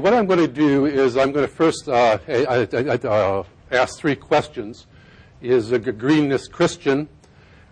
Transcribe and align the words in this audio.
What 0.00 0.14
I'm 0.14 0.24
going 0.24 0.38
to 0.38 0.48
do 0.48 0.86
is 0.86 1.18
I'm 1.18 1.30
going 1.30 1.46
to 1.46 1.52
first 1.52 1.86
uh, 1.86 2.16
I, 2.26 2.66
I, 2.72 2.94
uh, 2.94 3.44
ask 3.70 3.98
three 3.98 4.16
questions. 4.16 4.86
Is 5.42 5.72
a 5.72 5.78
greenness 5.78 6.48
Christian? 6.48 7.06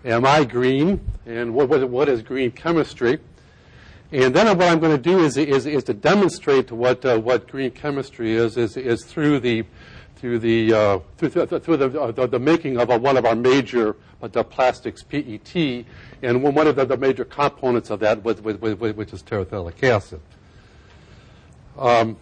Am 0.04 0.26
I 0.26 0.44
green? 0.44 1.00
And 1.24 1.54
what, 1.54 1.70
what, 1.70 1.88
what 1.88 2.08
is 2.10 2.20
green 2.20 2.50
chemistry? 2.50 3.18
And 4.12 4.34
then 4.34 4.46
what 4.58 4.68
I'm 4.68 4.78
going 4.78 4.94
to 4.94 5.02
do 5.02 5.20
is, 5.20 5.38
is, 5.38 5.64
is 5.64 5.84
to 5.84 5.94
demonstrate 5.94 6.70
what, 6.70 7.02
uh, 7.02 7.18
what 7.18 7.48
green 7.48 7.70
chemistry 7.70 8.34
is, 8.34 8.58
is, 8.58 8.76
is 8.76 9.04
through 9.04 9.40
the, 9.40 9.64
through 10.16 10.38
the, 10.40 10.74
uh, 10.74 10.98
through, 11.16 11.30
through 11.30 11.76
the, 11.78 11.98
uh, 11.98 12.10
the, 12.10 12.26
the, 12.26 12.38
making 12.38 12.76
of 12.76 12.90
a, 12.90 12.98
one 12.98 13.16
of 13.16 13.24
our 13.24 13.36
major 13.36 13.96
uh, 14.20 14.28
the 14.28 14.44
plastics, 14.44 15.02
PET, 15.02 15.86
and 16.22 16.42
one 16.42 16.66
of 16.66 16.76
the, 16.76 16.84
the 16.84 16.96
major 16.98 17.24
components 17.24 17.88
of 17.88 18.00
that, 18.00 18.22
which, 18.22 18.38
which 18.40 19.12
is 19.14 19.22
terephthalic 19.22 19.82
acid. 19.82 20.20
Um, 21.78 22.16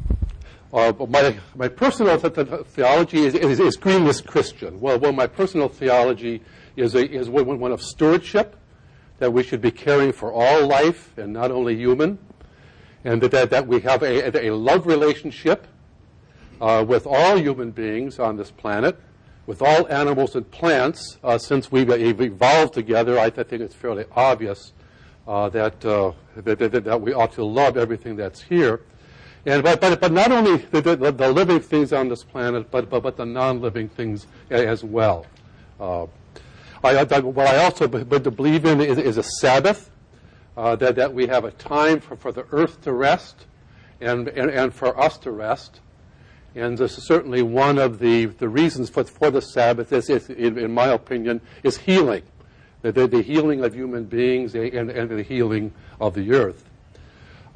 uh, 0.73 0.93
my, 1.09 1.39
my 1.55 1.69
personal 1.69 2.21
th- 2.21 2.35
th- 2.35 2.67
theology 2.67 3.25
is, 3.25 3.35
is, 3.35 3.61
is, 3.61 3.77
Christian. 4.21 4.79
Well, 4.81 4.99
well, 4.99 5.13
my 5.13 5.27
personal 5.27 5.69
theology 5.69 6.43
is, 6.77 6.95
a, 6.95 7.11
is 7.11 7.31
one, 7.31 7.73
of 7.73 7.81
stewardship, 7.81 8.57
that 9.19 9.33
we 9.33 9.43
should 9.43 9.63
be 9.63 9.71
caring 9.71 10.13
for 10.13 10.33
all 10.33 10.67
life 10.67 11.17
and 11.17 11.33
not 11.33 11.51
only 11.51 11.77
human, 11.77 12.19
and 13.05 13.23
that, 13.23 13.31
that, 13.31 13.51
that 13.51 13.67
we 13.67 13.81
have 13.81 14.03
a, 14.03 14.47
a 14.47 14.55
love 14.55 14.87
relationship 14.87 15.67
uh, 16.61 16.85
with 16.87 17.07
all 17.07 17.39
human 17.39 17.71
beings 17.71 18.19
on 18.19 18.37
this 18.37 18.51
planet, 18.51 19.01
with 19.47 19.63
all 19.63 19.89
animals 19.89 20.35
and 20.35 20.51
plants. 20.51 21.19
Uh, 21.23 21.39
since 21.39 21.71
we've 21.73 21.89
evolved 21.91 22.75
together, 22.75 23.19
I 23.19 23.31
think 23.31 23.53
it's 23.53 23.75
fairly 23.75 24.05
obvious 24.15 24.73
uh, 25.27 25.49
that, 25.51 25.85
uh, 25.85 26.13
that, 26.37 26.59
that, 26.59 26.85
that, 26.85 27.01
we 27.01 27.13
ought 27.13 27.33
to 27.33 27.45
love 27.45 27.77
everything 27.77 28.17
that's 28.17 28.43
here. 28.43 28.83
And, 29.47 29.63
but, 29.63 29.81
but, 29.81 30.01
but 30.01 30.11
not 30.11 30.33
only 30.33 30.57
the, 30.57 30.81
the, 30.81 31.13
the 31.13 31.33
living 31.33 31.61
things 31.61 31.93
on 31.93 32.09
this 32.09 32.25
planet, 32.25 32.69
but, 32.71 32.91
but, 32.91 33.05
but 33.05 33.17
the 33.17 33.25
non-living 33.25 33.89
things 33.89 34.27
as 34.51 34.83
well. 34.83 35.25
Uh, 35.79 36.07
I, 36.83 37.05
what 37.05 37.47
I 37.47 37.65
also 37.65 37.87
believe 37.87 38.65
in 38.65 38.81
is, 38.81 38.99
is 38.99 39.17
a 39.19 39.23
Sabbath, 39.23 39.91
uh, 40.57 40.75
that, 40.77 40.97
that 40.97 41.15
we 41.15 41.27
have 41.29 41.45
a 41.45 41.53
time 41.53 42.01
for, 42.01 42.17
for 42.17 42.33
the 42.33 42.45
earth 42.51 42.81
to 42.83 42.93
rest 42.93 43.47
and, 44.01 44.29
and, 44.29 44.51
and 44.51 44.75
for 44.75 44.99
us 44.99 45.17
to 45.19 45.31
rest. 45.31 45.81
And 46.55 46.77
this 46.77 46.99
is 46.99 47.07
certainly 47.07 47.43
one 47.43 47.79
of 47.79 47.99
the, 47.99 48.27
the 48.27 48.49
reasons 48.49 48.89
for, 48.89 49.05
for 49.05 49.31
the 49.31 49.43
Sabbath, 49.43 49.93
is, 49.93 50.09
is 50.09 50.31
in, 50.31 50.59
in, 50.59 50.73
my 50.73 50.87
opinion, 50.87 51.41
is 51.63 51.77
healing. 51.77 52.23
The, 52.83 52.93
the, 52.93 53.07
the, 53.07 53.23
healing 53.23 53.63
of 53.63 53.75
human 53.75 54.05
beings 54.05 54.55
and, 54.55 54.91
and 54.91 55.11
the 55.11 55.23
healing 55.23 55.73
of 56.01 56.15
the 56.15 56.33
earth. 56.33 56.65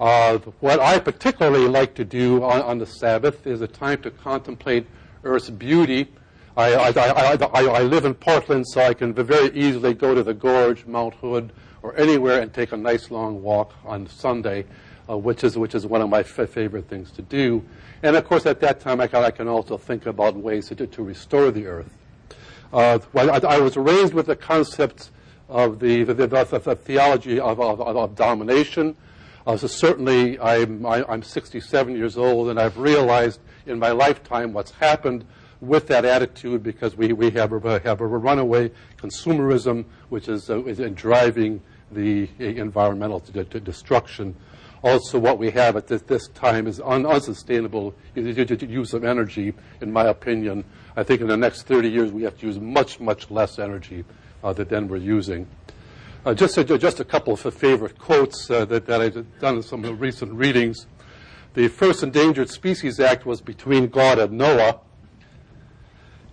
Uh, 0.00 0.38
what 0.60 0.80
I 0.80 0.98
particularly 0.98 1.68
like 1.68 1.94
to 1.96 2.06
do 2.06 2.42
on, 2.42 2.62
on, 2.62 2.78
the 2.78 2.86
Sabbath 2.86 3.46
is 3.46 3.60
a 3.60 3.66
time 3.66 4.00
to 4.00 4.10
contemplate 4.10 4.86
Earth's 5.24 5.50
beauty. 5.50 6.08
I, 6.56 6.72
I, 6.72 7.36
I, 7.42 7.64
I, 7.66 7.82
live 7.82 8.06
in 8.06 8.14
Portland, 8.14 8.66
so 8.66 8.80
I 8.80 8.94
can 8.94 9.12
very 9.12 9.54
easily 9.54 9.92
go 9.92 10.14
to 10.14 10.22
the 10.22 10.32
Gorge, 10.32 10.86
Mount 10.86 11.12
Hood, 11.16 11.52
or 11.82 11.94
anywhere 11.98 12.40
and 12.40 12.50
take 12.50 12.72
a 12.72 12.78
nice 12.78 13.10
long 13.10 13.42
walk 13.42 13.74
on 13.84 14.06
Sunday, 14.08 14.64
uh, 15.06 15.18
which 15.18 15.44
is 15.44 15.58
which 15.58 15.74
is 15.74 15.86
one 15.86 16.00
of 16.00 16.08
my 16.08 16.20
f- 16.20 16.48
favorite 16.48 16.88
things 16.88 17.10
to 17.12 17.22
do. 17.22 17.62
And 18.02 18.16
of 18.16 18.24
course, 18.24 18.46
at 18.46 18.58
that 18.60 18.80
time, 18.80 19.02
I 19.02 19.06
can, 19.06 19.22
I 19.22 19.30
can 19.30 19.48
also 19.48 19.76
think 19.76 20.06
about 20.06 20.34
ways 20.34 20.68
to, 20.68 20.86
to 20.86 21.02
restore 21.02 21.50
the 21.50 21.66
earth. 21.66 21.94
Uh, 22.72 23.00
well, 23.12 23.30
I, 23.44 23.58
was 23.58 23.76
raised 23.76 24.14
with 24.14 24.26
the 24.26 24.36
concept 24.36 25.10
of 25.50 25.78
the, 25.78 26.04
the, 26.04 26.14
the, 26.14 26.26
the 26.26 26.76
theology 26.76 27.38
of, 27.38 27.60
of, 27.60 27.82
of 27.82 28.14
domination. 28.14 28.96
Uh, 29.46 29.56
so 29.56 29.66
certainly, 29.66 30.38
I'm, 30.38 30.84
I, 30.84 31.02
i 31.02 31.14
am 31.14 31.22
67 31.22 31.96
years 31.96 32.18
old, 32.18 32.48
and 32.50 32.60
I've 32.60 32.76
realized 32.76 33.40
in 33.66 33.78
my 33.78 33.90
lifetime 33.90 34.52
what's 34.52 34.72
happened 34.72 35.24
with 35.60 35.86
that 35.88 36.04
attitude 36.04 36.62
because 36.62 36.96
we, 36.96 37.12
we 37.12 37.30
have, 37.30 37.52
a, 37.52 37.78
have 37.80 38.00
a 38.00 38.06
runaway 38.06 38.70
consumerism, 38.96 39.84
which 40.08 40.28
is, 40.28 40.50
uh, 40.50 40.62
is 40.64 40.78
driving 40.94 41.60
the 41.92 42.28
environmental 42.38 43.20
destruction. 43.20 44.36
Also, 44.82 45.18
what 45.18 45.38
we 45.38 45.50
have 45.50 45.76
at 45.76 45.86
this, 45.86 46.02
this 46.02 46.28
time 46.28 46.66
is 46.66 46.80
un, 46.80 47.04
unsustainable 47.04 47.94
use 48.14 48.94
of 48.94 49.04
energy, 49.04 49.52
in 49.82 49.92
my 49.92 50.06
opinion. 50.06 50.64
I 50.96 51.02
think 51.02 51.20
in 51.20 51.26
the 51.26 51.36
next 51.36 51.62
30 51.62 51.88
years, 51.88 52.12
we 52.12 52.22
have 52.22 52.38
to 52.38 52.46
use 52.46 52.58
much, 52.58 52.98
much 52.98 53.30
less 53.30 53.58
energy 53.58 54.04
uh, 54.42 54.54
than 54.54 54.88
we're 54.88 54.96
using. 54.96 55.46
Uh, 56.22 56.34
just, 56.34 56.58
a, 56.58 56.64
just 56.76 57.00
a 57.00 57.04
couple 57.04 57.32
of 57.32 57.54
favorite 57.54 57.98
quotes 57.98 58.50
uh, 58.50 58.66
that, 58.66 58.84
that 58.84 59.00
I've 59.00 59.40
done 59.40 59.56
in 59.56 59.62
some 59.62 59.82
of 59.82 59.86
the 59.86 59.94
recent 59.94 60.34
readings. 60.34 60.86
The 61.54 61.68
first 61.68 62.02
Endangered 62.02 62.50
Species 62.50 63.00
Act 63.00 63.24
was 63.24 63.40
between 63.40 63.86
God 63.86 64.18
and 64.18 64.32
Noah. 64.32 64.80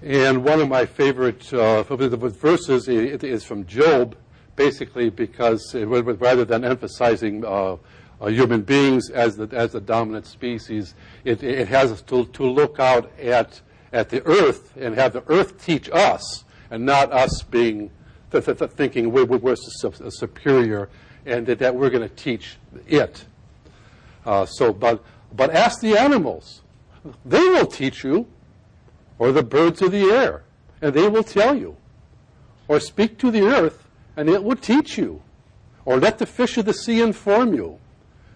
And 0.03 0.43
one 0.43 0.59
of 0.59 0.67
my 0.67 0.85
favorite 0.85 1.53
uh, 1.53 1.83
verses 1.83 2.89
is 2.89 3.43
from 3.45 3.65
Job, 3.65 4.17
basically 4.57 5.09
because 5.09 5.73
it, 5.73 5.85
rather 5.85 6.43
than 6.43 6.65
emphasizing 6.65 7.45
uh, 7.45 7.77
uh, 8.19 8.25
human 8.25 8.63
beings 8.63 9.09
as 9.09 9.37
the, 9.37 9.47
as 9.53 9.71
the 9.71 9.79
dominant 9.79 10.25
species, 10.25 10.95
it, 11.23 11.41
it 11.43 11.69
has 11.69 11.93
us 11.93 12.01
to, 12.01 12.25
to 12.25 12.43
look 12.43 12.77
out 12.77 13.09
at, 13.17 13.61
at 13.93 14.09
the 14.09 14.21
earth 14.25 14.75
and 14.75 14.95
have 14.95 15.13
the 15.13 15.23
earth 15.27 15.63
teach 15.63 15.89
us, 15.93 16.43
and 16.69 16.85
not 16.85 17.13
us 17.13 17.41
being 17.41 17.89
thinking 18.31 19.11
we're, 19.11 19.25
we're 19.25 19.55
su- 19.55 19.93
superior 20.09 20.89
and 21.25 21.45
that, 21.45 21.59
that 21.59 21.75
we're 21.75 21.89
going 21.89 22.07
to 22.07 22.15
teach 22.15 22.57
it. 22.87 23.25
Uh, 24.25 24.45
so, 24.45 24.73
but, 24.73 25.03
but 25.33 25.53
ask 25.53 25.81
the 25.81 25.97
animals. 25.97 26.61
They 27.25 27.39
will 27.39 27.65
teach 27.65 28.03
you, 28.03 28.27
or 29.19 29.31
the 29.31 29.43
birds 29.43 29.81
of 29.81 29.91
the 29.91 30.11
air, 30.11 30.43
and 30.81 30.93
they 30.93 31.07
will 31.07 31.23
tell 31.23 31.55
you. 31.55 31.75
Or 32.67 32.79
speak 32.79 33.17
to 33.19 33.31
the 33.31 33.43
earth, 33.43 33.87
and 34.15 34.29
it 34.29 34.43
will 34.43 34.55
teach 34.55 34.97
you. 34.97 35.21
Or 35.85 35.97
let 35.97 36.17
the 36.17 36.25
fish 36.25 36.57
of 36.57 36.65
the 36.65 36.73
sea 36.73 37.01
inform 37.01 37.53
you. 37.53 37.79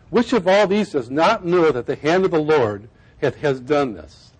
Which 0.09 0.33
of 0.33 0.47
all 0.47 0.67
these 0.67 0.91
does 0.91 1.09
not 1.09 1.45
know 1.45 1.71
that 1.71 1.85
the 1.85 1.95
hand 1.95 2.25
of 2.25 2.31
the 2.31 2.41
Lord 2.41 2.87
hath, 3.21 3.35
has 3.37 3.59
done 3.59 3.93
this? 3.93 4.31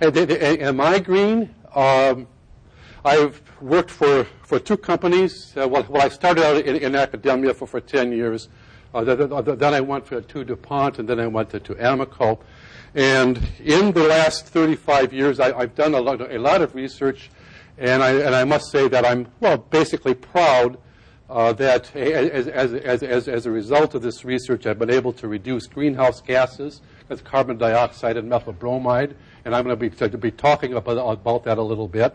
And, 0.00 0.16
am 0.16 0.80
I 0.80 0.98
green? 0.98 1.54
Um, 1.74 2.26
I've 3.04 3.40
worked 3.62 3.90
for, 3.90 4.24
for 4.42 4.58
two 4.58 4.76
companies. 4.76 5.54
Uh, 5.56 5.66
well, 5.66 5.86
well, 5.88 6.02
I 6.02 6.08
started 6.10 6.44
out 6.44 6.56
in, 6.66 6.76
in 6.76 6.94
academia 6.94 7.54
for, 7.54 7.66
for 7.66 7.80
10 7.80 8.12
years. 8.12 8.48
Uh, 8.92 9.04
then, 9.04 9.28
then, 9.58 9.74
I 9.74 9.80
went 9.80 10.06
to 10.06 10.44
DuPont, 10.44 10.98
and 10.98 11.08
then 11.08 11.18
I 11.18 11.26
went 11.26 11.50
to, 11.50 11.60
to 11.60 11.74
Amoco. 11.76 12.40
And 12.94 13.40
in 13.64 13.92
the 13.92 14.02
last 14.02 14.46
35 14.46 15.12
years, 15.12 15.40
I, 15.40 15.58
have 15.58 15.74
done 15.74 15.94
a 15.94 16.00
lot, 16.00 16.20
a 16.20 16.38
lot, 16.38 16.60
of 16.60 16.74
research, 16.74 17.30
and 17.78 18.02
I, 18.02 18.10
and 18.10 18.34
I 18.34 18.44
must 18.44 18.70
say 18.70 18.88
that 18.88 19.06
I'm, 19.06 19.28
well, 19.38 19.56
basically 19.56 20.14
proud 20.14 20.76
uh, 21.30 21.52
that 21.54 21.94
as, 21.94 22.48
as, 22.48 22.74
as, 22.74 23.28
as, 23.28 23.46
a 23.46 23.50
result 23.50 23.94
of 23.94 24.02
this 24.02 24.24
research, 24.24 24.66
I've 24.66 24.80
been 24.80 24.90
able 24.90 25.12
to 25.14 25.28
reduce 25.28 25.68
greenhouse 25.68 26.20
gases, 26.20 26.82
that's 27.08 27.22
carbon 27.22 27.56
dioxide 27.56 28.16
and 28.16 28.28
methyl 28.28 28.52
bromide, 28.52 29.14
and 29.44 29.54
I'm 29.54 29.64
going 29.64 29.78
to 29.78 29.88
be, 29.88 30.10
to 30.10 30.18
be 30.18 30.32
talking 30.32 30.74
about, 30.74 30.98
about 30.98 31.44
that 31.44 31.58
a 31.58 31.62
little 31.62 31.88
bit 31.88 32.14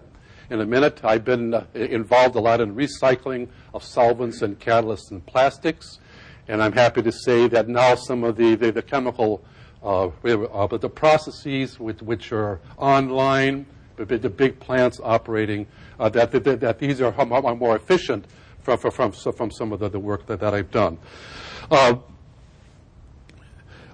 in 0.49 0.61
a 0.61 0.65
minute. 0.65 1.01
I've 1.03 1.25
been 1.25 1.53
uh, 1.53 1.65
involved 1.73 2.35
a 2.35 2.39
lot 2.39 2.61
in 2.61 2.75
recycling 2.75 3.49
of 3.73 3.83
solvents 3.83 4.41
and 4.41 4.59
catalysts 4.59 5.11
and 5.11 5.25
plastics, 5.25 5.99
and 6.47 6.61
I'm 6.61 6.73
happy 6.73 7.01
to 7.01 7.11
say 7.11 7.47
that 7.47 7.67
now 7.67 7.95
some 7.95 8.23
of 8.23 8.35
the, 8.37 8.55
the, 8.55 8.71
the 8.71 8.81
chemical 8.81 9.43
uh, 9.83 10.07
uh, 10.07 10.67
the 10.77 10.89
processes 10.89 11.79
which, 11.79 12.01
which 12.01 12.31
are 12.31 12.59
online, 12.77 13.67
the, 13.97 14.05
the 14.05 14.29
big 14.29 14.59
plants 14.59 14.99
operating, 15.03 15.67
uh, 15.99 16.09
that, 16.09 16.31
that, 16.31 16.59
that, 16.59 16.79
these 16.79 17.01
are, 17.01 17.13
more 17.55 17.75
efficient 17.75 18.25
from, 18.61 18.79
from, 18.79 19.11
from 19.11 19.51
some 19.51 19.71
of 19.71 19.79
the, 19.79 19.89
the 19.89 19.99
work 19.99 20.25
that, 20.25 20.39
that 20.39 20.55
I've 20.55 20.71
done. 20.71 20.97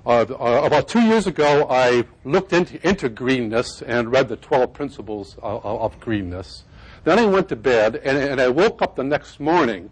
Uh, 0.03 0.25
uh, 0.31 0.61
about 0.63 0.87
two 0.87 1.01
years 1.01 1.27
ago, 1.27 1.67
I 1.69 2.05
looked 2.23 2.53
into, 2.53 2.85
into, 2.87 3.07
greenness 3.07 3.83
and 3.83 4.11
read 4.11 4.29
the 4.29 4.35
12 4.35 4.73
principles 4.73 5.37
of, 5.43 5.63
of 5.63 5.99
greenness. 5.99 6.63
Then 7.03 7.19
I 7.19 7.25
went 7.25 7.49
to 7.49 7.55
bed, 7.55 7.97
and, 7.97 8.17
and, 8.17 8.41
I 8.41 8.47
woke 8.47 8.81
up 8.81 8.95
the 8.95 9.03
next 9.03 9.39
morning, 9.39 9.91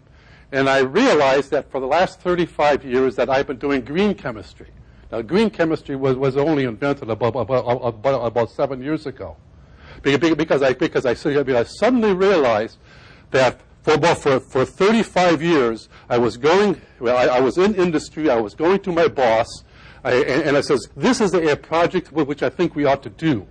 and 0.50 0.68
I 0.68 0.80
realized 0.80 1.52
that 1.52 1.70
for 1.70 1.80
the 1.80 1.86
last 1.86 2.20
35 2.20 2.84
years 2.84 3.14
that 3.16 3.30
I've 3.30 3.46
been 3.46 3.58
doing 3.58 3.82
green 3.82 4.14
chemistry. 4.14 4.68
Now, 5.12 5.22
green 5.22 5.48
chemistry 5.48 5.94
was, 5.94 6.16
was 6.16 6.36
only 6.36 6.64
invented 6.64 7.08
about, 7.08 7.36
about, 7.36 7.64
about, 7.84 8.26
about 8.26 8.50
seven 8.50 8.82
years 8.82 9.06
ago. 9.06 9.36
Because 10.02 10.62
I, 10.62 10.72
because 10.72 11.06
I, 11.06 11.10
I 11.10 11.62
suddenly 11.64 12.14
realized 12.14 12.78
that 13.30 13.60
for, 13.82 13.96
for, 14.14 14.40
for 14.40 14.64
35 14.64 15.42
years, 15.42 15.88
I 16.08 16.18
was 16.18 16.36
going, 16.36 16.80
well, 16.98 17.16
I, 17.16 17.36
I 17.36 17.40
was 17.40 17.58
in 17.58 17.74
industry, 17.74 18.28
I 18.28 18.40
was 18.40 18.54
going 18.54 18.80
to 18.80 18.92
my 18.92 19.08
boss, 19.08 19.64
I, 20.04 20.12
and, 20.14 20.42
and, 20.42 20.56
I 20.56 20.60
says, 20.60 20.88
this 20.96 21.20
is 21.20 21.34
a, 21.34 21.56
project 21.56 22.12
which 22.12 22.42
I 22.42 22.48
think 22.48 22.74
we 22.74 22.84
ought 22.84 23.02
to 23.02 23.10
do. 23.10 23.46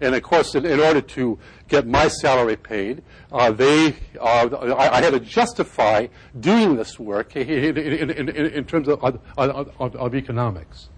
And 0.00 0.14
of 0.14 0.22
course, 0.22 0.54
in, 0.54 0.66
in 0.66 0.80
order 0.80 1.00
to 1.00 1.38
get 1.68 1.86
my 1.86 2.08
salary 2.08 2.56
paid, 2.56 3.02
uh, 3.30 3.52
they, 3.52 3.94
uh, 4.20 4.48
I, 4.76 4.98
I, 4.98 5.02
had 5.02 5.12
to 5.12 5.20
justify 5.20 6.08
doing 6.38 6.76
this 6.76 6.98
work 6.98 7.36
in, 7.36 7.76
in, 7.76 8.28
in 8.28 8.64
terms 8.64 8.88
of, 8.88 9.02
of, 9.04 9.70
of, 9.78 10.14
economics. 10.14 10.88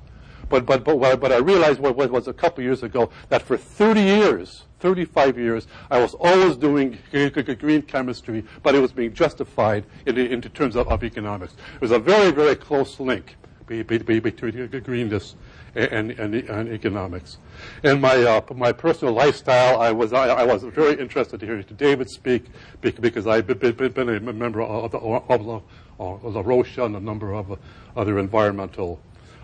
But, 0.49 0.65
but, 0.65 0.85
but, 0.85 1.21
but 1.21 1.33
I 1.33 1.39
realized 1.39 1.81
what, 1.81 1.97
what 1.97 2.11
was 2.11 2.29
a 2.29 2.33
couple 2.33 2.65
years 2.65 2.83
ago 2.83 3.11
that 3.29 3.43
for 3.43 3.57
30 3.57 4.01
years, 4.01 4.65
35 4.81 5.39
years, 5.39 5.67
I 5.91 5.99
was 5.99 6.15
always 6.15 6.57
doing 6.57 6.99
green 7.11 7.83
chemistry, 7.83 8.45
but 8.63 8.75
it 8.75 8.81
was 8.81 8.93
being 8.93 9.13
justified 9.13 9.85
in, 10.07 10.17
in 10.17 10.41
terms 10.41 10.77
of, 10.77 10.89
of 10.89 11.05
economics. 11.05 11.55
It 11.75 11.81
was 11.81 11.91
a 11.91 11.99
very, 11.99 12.31
very 12.31 12.57
close 12.57 13.01
link 13.01 13.37
between 13.67 14.69
greenness 14.83 15.35
and, 15.75 16.13
and, 16.13 16.35
and 16.35 16.69
economics. 16.69 17.39
And 17.83 18.01
my 18.01 18.17
uh, 18.23 18.43
my 18.55 18.73
personal 18.73 19.15
lifestyle, 19.15 19.81
I 19.81 19.91
was 19.91 20.13
I, 20.13 20.29
I, 20.29 20.45
was 20.45 20.63
very 20.63 20.99
interested 21.01 21.41
to 21.41 21.47
hear 21.47 21.63
David 21.63 22.11
speak 22.11 22.47
because 22.81 23.27
I've 23.27 23.47
been, 23.47 24.09
a 24.09 24.21
member 24.21 24.63
of 24.63 24.91
the, 24.93 24.99
of 24.99 25.45
the, 25.45 25.61
of 25.99 26.33
the 26.35 26.43
ROSHA 26.43 26.87
and 26.87 26.97
a 26.97 27.01
number 27.01 27.35
of 27.35 27.59
other 27.97 28.19
environmental 28.19 29.01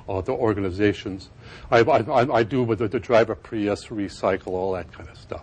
uh, 0.08 0.20
the 0.20 0.32
organizations. 0.32 1.30
I, 1.70 1.80
I, 1.80 2.38
I 2.38 2.42
do 2.42 2.62
with 2.62 2.80
the, 2.80 2.88
the 2.88 3.00
driver 3.00 3.34
Prius, 3.34 3.86
recycle, 3.86 4.48
all 4.48 4.72
that 4.72 4.92
kind 4.92 5.08
of 5.08 5.16
stuff. 5.16 5.42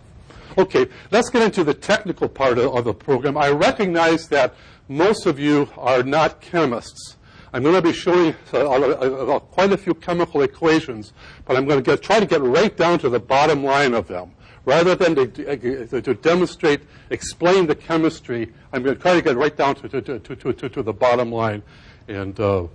Okay, 0.58 0.88
let's 1.12 1.30
get 1.30 1.42
into 1.42 1.64
the 1.64 1.74
technical 1.74 2.28
part 2.28 2.58
of, 2.58 2.76
of 2.76 2.86
the 2.86 2.94
program. 2.94 3.38
I 3.38 3.50
recognize 3.50 4.28
that 4.30 4.56
most 4.90 5.26
of 5.26 5.40
you 5.40 5.70
are 5.78 6.04
not 6.04 6.42
chemists. 6.42 7.16
I'm 7.58 7.64
going 7.64 7.74
to 7.74 7.82
be 7.82 7.92
showing 7.92 8.36
uh, 8.54 9.40
quite 9.40 9.72
a 9.72 9.78
few 9.78 9.96
chemical 9.96 10.44
equations, 10.44 11.14
but 11.44 11.58
I'm 11.58 11.66
going 11.66 11.84
to 11.84 11.92
get, 11.92 12.04
try 12.04 12.20
to 12.20 12.26
get 12.28 12.40
right 12.44 12.78
down 12.78 13.00
to 13.00 13.10
the 13.10 13.20
bottom 13.20 13.64
line 13.64 13.96
of 13.96 14.08
them. 14.08 14.30
Rather 14.66 14.94
than 14.94 15.16
to, 15.16 16.02
to 16.02 16.14
demonstrate, 16.14 16.82
explain 17.10 17.66
the 17.66 17.74
chemistry, 17.74 18.54
I'm 18.72 18.84
going 18.84 18.96
to 18.96 19.02
try 19.02 19.16
to 19.16 19.24
get 19.24 19.38
right 19.38 19.58
down 19.58 19.74
to, 19.74 19.90
to, 19.90 20.20
to, 20.20 20.70
to 20.70 20.84
the 20.84 20.94
bottom 20.94 21.32
line 21.32 21.64
and, 22.08 22.40
uh, 22.40 22.68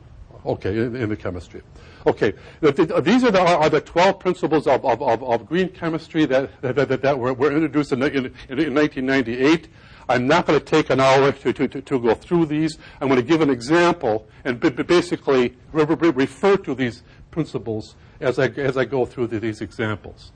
okay, 0.45 0.77
in, 0.77 0.97
in, 0.97 1.09
the 1.11 1.17
chemistry. 1.17 1.63
Okay, 2.05 2.33
these 2.61 3.23
are 3.23 3.31
the, 3.31 3.41
are 3.41 3.71
the 3.71 3.81
12 3.81 4.19
principles 4.19 4.67
of, 4.67 4.85
of, 4.85 5.01
of, 5.01 5.23
of 5.23 5.47
green 5.47 5.69
chemistry 5.69 6.25
that, 6.25 6.61
that, 6.61 6.75
that, 6.75 7.03
that 7.03 7.17
were, 7.17 7.33
were, 7.35 7.53
introduced 7.53 7.93
in, 7.93 8.03
in, 8.03 8.27
in 8.49 8.75
1998. 8.75 9.69
I'm 10.09 10.27
not 10.27 10.47
going 10.47 10.59
to 10.59 10.65
take 10.65 10.91
an 10.91 11.01
hour 11.01 11.33
to, 11.33 11.53
to, 11.53 11.69
to, 11.69 11.81
to, 11.81 12.01
go 12.01 12.15
through 12.15 12.47
these. 12.47 12.79
I'm 13.01 13.09
going 13.09 13.21
to 13.21 13.27
give 13.27 13.41
an 13.41 13.51
example 13.51 14.27
and 14.45 14.59
b- 14.59 14.71
basically 14.71 15.55
re- 15.73 15.85
re- 15.85 16.11
refer 16.11 16.57
to 16.59 16.75
these 16.75 17.03
principles 17.31 17.95
as 18.21 18.39
I, 18.39 18.47
as 18.49 18.77
I 18.77 18.85
go 18.85 19.07
through 19.07 19.29
the, 19.29 19.41
these 19.41 19.61
examples. 19.61 20.33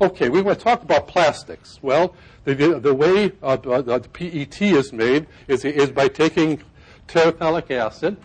Okay, 0.00 0.28
we 0.28 0.40
want 0.40 0.58
to 0.58 0.64
talk 0.64 0.82
about 0.82 1.08
plastics. 1.08 1.78
Well, 1.82 2.14
the, 2.44 2.54
the 2.54 2.94
way 2.94 3.32
uh, 3.42 3.56
the 3.56 4.08
PET 4.12 4.62
is 4.62 4.92
made 4.92 5.26
is, 5.48 5.64
is 5.64 5.90
by 5.90 6.08
taking 6.08 6.62
terephthalic 7.08 7.70
acid. 7.70 8.16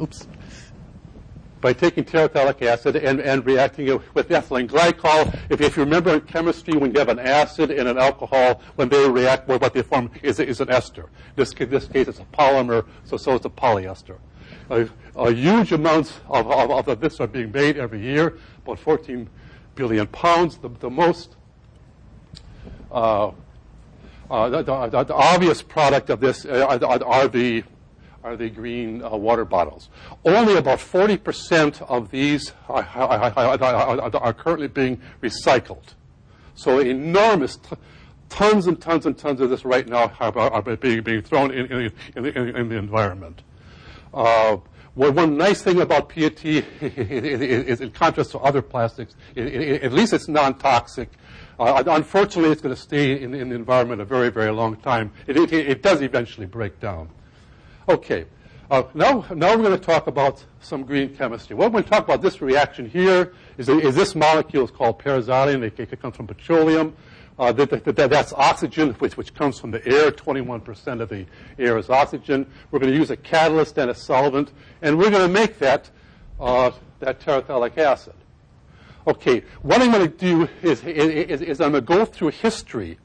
Oops 0.00 0.26
by 1.60 1.72
taking 1.72 2.04
terephthalic 2.04 2.62
acid 2.62 2.96
and, 2.96 3.20
and 3.20 3.44
reacting 3.44 3.88
it 3.88 4.14
with 4.14 4.28
ethylene 4.28 4.68
glycol. 4.68 5.36
If, 5.50 5.60
if, 5.60 5.76
you 5.76 5.84
remember 5.84 6.14
in 6.14 6.20
chemistry, 6.22 6.76
when 6.76 6.92
you 6.92 6.98
have 6.98 7.08
an 7.08 7.18
acid 7.18 7.70
and 7.70 7.88
an 7.88 7.98
alcohol, 7.98 8.62
when 8.76 8.88
they 8.88 9.08
react, 9.08 9.48
what 9.48 9.72
they 9.74 9.82
form 9.82 10.10
is, 10.22 10.40
is 10.40 10.60
an 10.60 10.70
ester. 10.70 11.02
In 11.02 11.08
this, 11.36 11.52
this 11.52 11.88
case, 11.88 12.08
it's 12.08 12.20
a 12.20 12.24
polymer, 12.24 12.86
so 13.04 13.16
so 13.16 13.34
it's 13.34 13.44
a 13.44 13.50
polyester. 13.50 14.18
A, 14.70 14.88
a 15.16 15.32
huge 15.32 15.72
amounts 15.72 16.20
of, 16.28 16.50
of, 16.50 16.88
of, 16.88 17.00
this 17.00 17.20
are 17.20 17.26
being 17.26 17.50
made 17.52 17.76
every 17.76 18.00
year, 18.00 18.38
about 18.62 18.78
14 18.78 19.28
billion 19.74 20.06
pounds. 20.06 20.58
The, 20.58 20.68
the 20.68 20.90
most 20.90 21.36
uh, 22.90 23.32
uh, 24.30 24.48
the, 24.48 24.62
the, 24.62 25.04
the, 25.04 25.14
obvious 25.14 25.62
product 25.62 26.10
of 26.10 26.20
this 26.20 26.44
are, 26.44 26.84
are 26.84 27.28
the 27.28 27.64
are 28.24 28.36
the 28.36 28.48
green 28.48 29.02
uh, 29.02 29.10
water 29.10 29.44
bottles. 29.44 29.88
Only 30.24 30.56
about 30.56 30.78
40% 30.78 31.82
of 31.82 32.10
these 32.10 32.52
are, 32.68 32.82
are, 32.82 34.16
are, 34.16 34.32
currently 34.32 34.68
being 34.68 35.00
recycled. 35.22 35.94
So 36.54 36.80
enormous, 36.80 37.56
t- 37.56 37.76
tons 38.28 38.66
and 38.66 38.80
tons 38.80 39.06
and 39.06 39.16
tons 39.16 39.40
of 39.40 39.50
this 39.50 39.64
right 39.64 39.86
now 39.86 40.12
are, 40.18 40.62
being, 40.62 41.02
being, 41.02 41.22
thrown 41.22 41.52
in, 41.52 41.66
in, 41.66 41.92
in, 42.16 42.22
the, 42.22 42.56
in 42.56 42.68
the, 42.68 42.76
environment. 42.76 43.42
Uh, 44.12 44.56
well, 44.94 45.12
one 45.12 45.36
nice 45.36 45.62
thing 45.62 45.80
about 45.80 46.08
PET 46.08 46.44
is, 46.44 47.80
in 47.80 47.90
contrast 47.92 48.32
to 48.32 48.38
other 48.40 48.62
plastics, 48.62 49.14
it, 49.36 49.46
it, 49.46 49.82
at 49.82 49.92
least 49.92 50.12
it's 50.12 50.26
non-toxic. 50.26 51.08
Uh, 51.60 51.82
unfortunately, 51.86 52.50
it's 52.50 52.62
going 52.62 52.74
to 52.74 52.80
stay 52.80 53.20
in, 53.20 53.34
in, 53.34 53.48
the 53.48 53.54
environment 53.54 54.00
a 54.00 54.04
very, 54.04 54.30
very 54.30 54.50
long 54.50 54.76
time. 54.76 55.12
It, 55.26 55.36
it, 55.52 55.82
does 55.82 56.02
eventually 56.02 56.46
break 56.46 56.80
down. 56.80 57.08
Okay. 57.88 58.26
Uh, 58.70 58.82
now, 58.92 59.24
now 59.34 59.56
we're 59.56 59.62
going 59.62 59.78
to 59.78 59.78
talk 59.78 60.08
about 60.08 60.44
some 60.60 60.82
green 60.84 61.16
chemistry. 61.16 61.56
What 61.56 61.72
we're 61.72 61.80
going 61.80 61.84
to 61.84 61.90
talk 61.90 62.04
about 62.04 62.20
this 62.20 62.42
reaction 62.42 62.86
here 62.88 63.32
is, 63.56 63.70
is 63.70 63.94
this 63.94 64.14
molecule 64.14 64.64
is 64.64 64.70
called 64.70 65.02
paraxylene. 65.02 65.62
It, 65.62 65.80
it 65.80 66.02
comes 66.02 66.14
from 66.14 66.26
petroleum. 66.26 66.94
Uh, 67.38 67.50
that, 67.52 67.70
that, 67.70 67.96
that, 67.96 68.10
that's 68.10 68.34
oxygen, 68.34 68.90
which, 68.94 69.16
which 69.16 69.32
comes 69.32 69.58
from 69.58 69.70
the 69.70 69.78
air. 69.88 70.10
21% 70.10 71.00
of 71.00 71.08
the 71.08 71.24
air 71.58 71.78
is 71.78 71.88
oxygen. 71.88 72.46
We're 72.70 72.80
going 72.80 72.92
to 72.92 72.98
use 72.98 73.10
a 73.10 73.16
catalyst 73.16 73.78
and 73.78 73.90
a 73.90 73.94
solvent, 73.94 74.52
and 74.82 74.98
we're 74.98 75.10
going 75.10 75.26
to 75.26 75.32
make 75.32 75.58
that, 75.60 75.90
uh, 76.38 76.72
that 76.98 77.20
terephthalic 77.20 77.78
acid. 77.78 78.14
Okay, 79.06 79.44
what 79.62 79.80
I'm 79.80 79.90
going 79.90 80.10
to 80.10 80.14
do 80.14 80.46
is, 80.60 80.84
is, 80.84 81.40
is 81.40 81.60
I'm 81.62 81.70
going 81.72 81.84
to 81.84 81.86
go 81.86 82.04
through 82.04 82.32
history 82.32 82.98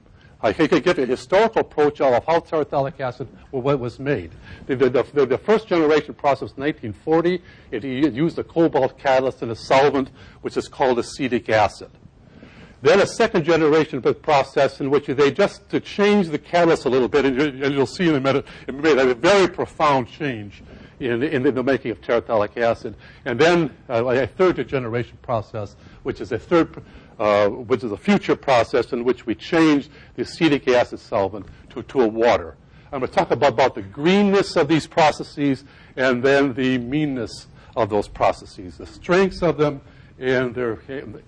I 0.44 0.52
could 0.52 0.84
give 0.84 1.00
a 1.00 1.06
historical 1.06 1.62
approach 1.62 2.02
of 2.02 2.26
how 2.26 2.42
terephthalic 2.42 3.00
acid 3.00 3.30
was 3.52 3.98
made. 3.98 4.32
The, 4.68 4.76
the, 4.76 4.90
the, 4.90 5.26
the, 5.26 5.38
first 5.38 5.70
generation 5.70 6.14
process 6.14 6.42
was 6.42 6.58
1940. 6.58 7.42
It 7.72 7.84
used 7.86 8.38
a 8.38 8.44
cobalt 8.44 9.00
catalyst 9.00 9.42
and 9.42 9.52
a 9.52 9.56
solvent, 9.56 10.10
which 10.42 10.58
is 10.58 10.68
called 10.68 11.00
acetic 11.00 11.48
acid. 11.48 11.90
Then 12.82 13.00
a 13.00 13.08
second 13.08 13.46
generation 13.46 14.02
process 14.02 14.82
in 14.82 14.90
which 14.90 15.06
they 15.08 15.32
just 15.32 15.70
to 15.70 15.80
change 15.80 16.28
the 16.28 16.38
catalyst 16.38 16.84
a 16.84 16.90
little 16.90 17.08
bit, 17.08 17.24
and, 17.24 17.58
you, 17.58 17.78
will 17.78 17.86
see 17.86 18.10
in 18.10 18.16
a 18.16 18.20
minute, 18.20 18.46
it 18.68 18.76
made 18.76 18.98
a 18.98 19.16
very 19.16 19.48
profound 19.48 20.10
change 20.10 20.62
in, 21.00 21.24
in 21.24 21.44
the 21.44 21.64
making 21.64 21.92
of 21.92 22.02
terephthalic 22.02 22.58
acid. 22.58 22.96
And 23.24 23.40
then 23.40 23.74
uh, 23.90 24.06
a 24.06 24.28
third 24.28 24.68
generation 24.68 25.18
process, 25.22 25.78
which 26.04 26.20
is 26.20 26.34
a 26.34 26.40
third 26.40 26.84
uh, 27.20 27.48
which 27.50 27.84
is 27.84 27.92
a 27.92 27.98
future 27.98 28.36
process 28.36 28.94
in 28.94 29.04
which 29.04 29.26
we 29.26 29.36
change 29.36 29.90
the 30.16 30.24
acetic 30.24 30.68
acid 30.68 31.00
solvent 31.00 31.46
to, 31.70 31.84
to 31.84 32.02
a 32.02 32.08
water. 32.08 32.56
I'm 32.92 33.00
going 33.00 33.10
to 33.10 33.16
talk 33.16 33.32
about, 33.32 33.54
about 33.54 33.76
the 33.76 33.82
greenness 33.82 34.56
of 34.56 34.68
these 34.68 34.86
processes 34.86 35.64
and 35.96 36.24
then 36.24 36.54
the 36.54 36.78
meanness 36.78 37.48
of 37.76 37.90
those 37.90 38.08
processes, 38.08 38.78
the 38.78 38.86
strengths 38.86 39.42
of 39.42 39.58
them 39.58 39.82
and 40.20 40.54
their, 40.54 40.80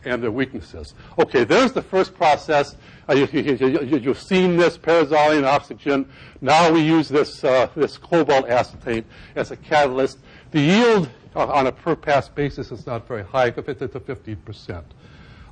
and 0.06 0.22
their 0.22 0.32
weaknesses. 0.32 0.94
Okay, 1.18 1.44
there's 1.44 1.72
the 1.72 1.82
first 1.82 2.14
process. 2.14 2.76
Uh, 3.10 3.14
you, 3.14 3.26
have 3.26 4.04
you, 4.06 4.14
seen 4.14 4.58
this, 4.58 4.78
paraxylene 4.78 5.44
oxygen. 5.44 6.08
Now 6.42 6.72
we 6.72 6.82
use 6.82 7.10
this, 7.10 7.44
uh, 7.44 7.68
this 7.76 7.98
cobalt 7.98 8.48
acetate 8.48 9.06
as 9.36 9.52
a 9.52 9.58
catalyst. 9.58 10.20
The 10.52 10.62
yield 10.62 11.10
on 11.36 11.68
a 11.68 11.72
per 11.72 11.96
pass 11.96 12.30
basis 12.30 12.72
is 12.72 12.86
not 12.86 13.08
very 13.08 13.24
high, 13.24 13.50
to 13.50 13.62
15 13.62 14.36
percent. 14.38 14.86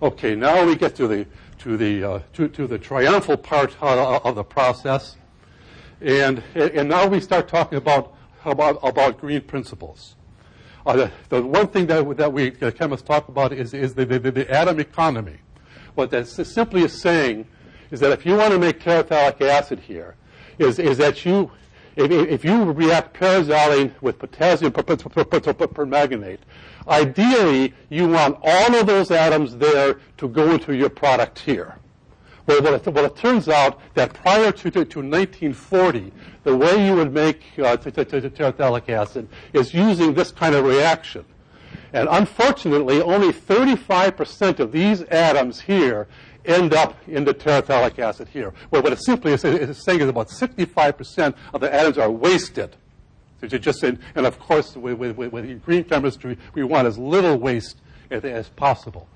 Okay, 0.04 0.36
now 0.36 0.66
we 0.66 0.76
get 0.76 0.98
to 0.98 1.08
the 1.08 1.26
to 1.60 1.78
the 1.78 2.04
uh, 2.04 2.20
to, 2.34 2.50
to 2.50 2.68
the 2.68 2.78
triumphal 2.78 3.38
part 3.38 3.74
of 3.82 4.36
the 4.36 4.44
process, 4.44 5.16
and 6.02 6.44
and 6.56 6.90
now 6.90 7.08
we 7.08 7.22
start 7.22 7.48
talking 7.48 7.78
about 7.78 8.14
about 8.44 8.80
about 8.84 9.18
green 9.18 9.40
principles. 9.40 10.18
Uh, 10.86 10.98
the, 10.98 11.12
the, 11.30 11.42
one 11.42 11.68
thing 11.68 11.88
that 11.88 12.18
that 12.18 12.34
we 12.34 12.52
chemists 12.52 13.08
talk 13.08 13.30
about 13.30 13.54
is 13.54 13.74
is 13.74 13.94
the, 13.94 14.06
the, 14.06 14.20
the 14.20 14.52
atom 14.52 14.82
economy. 14.82 15.38
What 15.96 16.12
that 16.12 16.28
simply 16.28 16.82
is 16.82 17.00
saying 17.00 17.48
is 17.90 18.02
that 18.02 18.12
if 18.12 18.26
you 18.26 18.36
want 18.36 18.52
to 18.52 18.60
make 18.60 18.82
terephthalic 18.82 19.40
acid 19.40 19.80
here, 19.80 20.18
is 20.60 20.80
is 20.80 20.98
that 20.98 21.26
you 21.26 21.50
if, 21.96 22.12
if 22.12 22.44
you 22.44 22.72
react 22.72 23.18
paraxylene 23.18 23.94
with 24.02 24.20
potassium 24.20 24.74
permanganate, 24.74 26.40
ideally 26.88 27.74
you 27.90 28.08
want 28.08 28.38
all 28.42 28.76
of 28.76 28.88
those 28.88 29.12
atoms 29.12 29.58
there 29.58 30.00
to 30.18 30.28
go 30.28 30.52
into 30.52 30.76
your 30.76 30.90
product 30.90 31.40
here. 31.40 31.78
Well, 32.46 32.74
it, 32.74 32.86
it 32.86 33.16
turns 33.16 33.48
out 33.48 33.80
that 33.94 34.14
prior 34.14 34.52
to, 34.52 34.72
to, 34.72 34.86
to 34.86 35.00
1940, 35.00 36.12
the 36.44 36.56
way 36.56 36.86
you 36.86 36.96
would 36.96 37.14
make 37.14 37.42
uh, 37.58 37.78
terephthalic 37.78 38.90
acid 38.90 39.30
is 39.54 39.74
using 39.74 40.14
this 40.14 40.32
kind 40.32 40.54
of 40.54 40.66
reaction. 40.66 41.26
And 41.94 42.10
unfortunately, 42.12 43.02
only 43.02 43.32
35% 43.32 44.60
of 44.60 44.72
these 44.72 45.04
atoms 45.04 45.62
here 45.62 46.08
end 46.44 46.74
up 46.74 46.98
in 47.08 47.24
the 47.24 47.34
terephthalic 47.34 48.00
acid 48.00 48.28
here. 48.28 48.54
Well, 48.72 48.82
what 48.82 48.92
it 48.92 49.02
simply 49.02 49.32
is, 49.32 49.42
saying 49.42 50.02
is 50.02 50.10
about 50.10 50.28
65% 50.28 51.36
of 51.54 51.62
the 51.62 51.74
atoms 51.74 51.98
are 51.98 52.12
wasted. 52.12 52.76
Just 53.48 53.84
and 53.84 54.00
of 54.16 54.40
course, 54.40 54.76
with, 54.76 54.98
with, 54.98 55.18
with, 55.18 55.66
green 55.66 55.84
chemistry, 55.84 56.38
we 56.54 56.64
want 56.64 56.88
as 56.88 56.98
little 56.98 57.38
waste 57.38 57.78
as, 58.10 58.24
as 58.24 58.50
possible. 58.50 59.08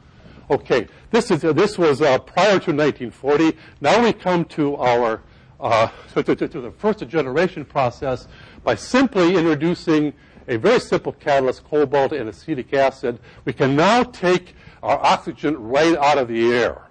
Okay, 0.50 0.88
this 1.12 1.29
is 1.29 1.41
this 1.41 1.77
was 1.77 2.01
uh, 2.01 2.17
prior 2.19 2.60
to 2.60 2.72
1940. 2.72 3.57
Now 3.81 4.01
we 4.01 4.13
come 4.13 4.46
to 4.46 4.77
our 4.77 5.22
uh, 5.60 5.89
to, 6.13 6.24
to, 6.24 6.48
to, 6.48 6.62
the 6.62 6.72
first 6.72 7.05
generation 7.07 7.65
process 7.65 8.27
by 8.63 8.75
simply 8.75 9.36
introducing 9.36 10.13
a 10.48 10.57
very 10.57 10.79
simple 10.79 11.12
catalyst, 11.13 11.63
cobalt 11.65 12.13
and 12.13 12.29
acetic 12.29 12.74
acid, 12.74 13.19
we 13.46 13.53
can 13.53 13.75
now 13.75 14.03
take 14.03 14.55
our 14.84 15.03
oxygen 15.05 15.57
right 15.57 15.98
out 15.98 16.17
of 16.17 16.27
the 16.27 16.53
air, 16.53 16.84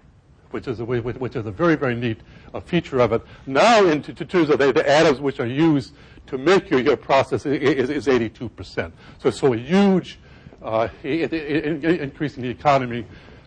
which 0.51 0.69
is 0.69 0.81
a, 0.81 0.85
which 0.85 1.37
is 1.37 1.47
a 1.47 1.51
very, 1.51 1.77
very 1.77 1.95
neat 1.95 2.21
uh, 2.53 2.61
feature 2.61 3.01
of 3.01 3.13
it. 3.13 3.23
Now, 3.47 3.87
into 3.87 4.13
terms 4.13 4.51
of 4.51 4.59
the, 4.59 4.73
the, 4.73 4.89
atoms 4.89 5.21
which 5.21 5.41
are 5.41 5.47
used 5.47 5.95
to 6.27 6.39
make 6.39 6.71
your, 6.71 6.81
your 6.81 6.97
process 6.97 7.47
is, 7.47 7.91
is 7.91 8.07
82%. 8.07 8.93
So, 9.19 9.31
so 9.31 9.53
a 9.53 9.57
huge 9.57 10.19
uh, 10.63 10.89
increase 11.03 12.37
in 12.37 12.43
the 12.43 12.49
economy, 12.49 13.05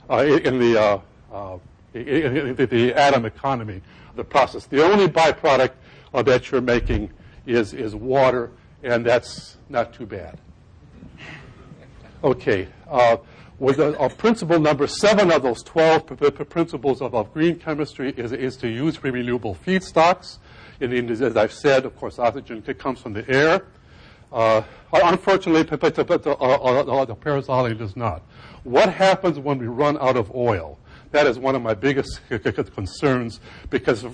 uh, 0.10 0.18
in 0.18 0.60
the, 0.60 0.82
uh, 0.82 1.00
uh, 1.34 1.58
in 1.94 2.56
the, 2.56 2.66
the 2.66 2.94
atom 2.94 3.26
economy 3.26 3.82
the 4.16 4.24
process. 4.24 4.66
The 4.66 4.84
only 4.84 5.08
byproduct 5.08 5.72
that 6.14 6.52
you're 6.52 6.62
making 6.62 7.12
is, 7.46 7.74
is 7.74 7.96
water, 7.96 8.52
and 8.84 9.06
that's 9.06 9.58
not 9.70 9.94
too 9.94 10.06
bad. 10.06 10.40
Okay. 12.24 12.68
Uh, 12.88 13.18
with 13.60 13.80
a, 13.80 14.10
principle 14.18 14.60
number 14.60 14.88
seven 14.88 15.32
of 15.32 15.44
those 15.44 15.62
12 15.64 16.08
p- 16.08 16.32
p- 16.32 16.44
principles 16.46 17.02
of, 17.02 17.14
of, 17.14 17.34
green 17.34 17.60
chemistry 17.60 18.14
is, 18.16 18.32
is 18.32 18.56
to 18.58 18.70
use 18.70 19.04
renewable 19.04 19.56
feedstocks. 19.66 20.38
In, 20.80 20.94
in, 20.94 21.10
as 21.10 21.36
I've 21.36 21.54
said, 21.54 21.86
of 21.86 21.96
course, 21.98 22.20
oxygen 22.20 22.62
comes 22.62 23.00
from 23.00 23.14
the 23.14 23.30
air. 23.30 23.66
Uh, 24.32 24.62
unfortunately, 24.94 25.64
p- 25.64 25.76
p- 25.78 25.90
the, 25.90 26.38
uh, 26.40 26.46
uh, 26.46 27.06
the 27.06 27.16
paraxylene 27.16 27.78
does 27.78 27.96
not. 27.96 28.22
What 28.64 28.94
happens 28.94 29.40
when 29.40 29.58
we 29.58 29.68
run 29.68 29.98
out 30.00 30.18
of 30.18 30.34
oil? 30.36 30.78
That 31.12 31.26
is 31.26 31.40
one 31.40 31.56
of 31.56 31.64
my 31.64 31.74
biggest 31.74 32.22
concerns 32.76 33.40
because 33.72 34.06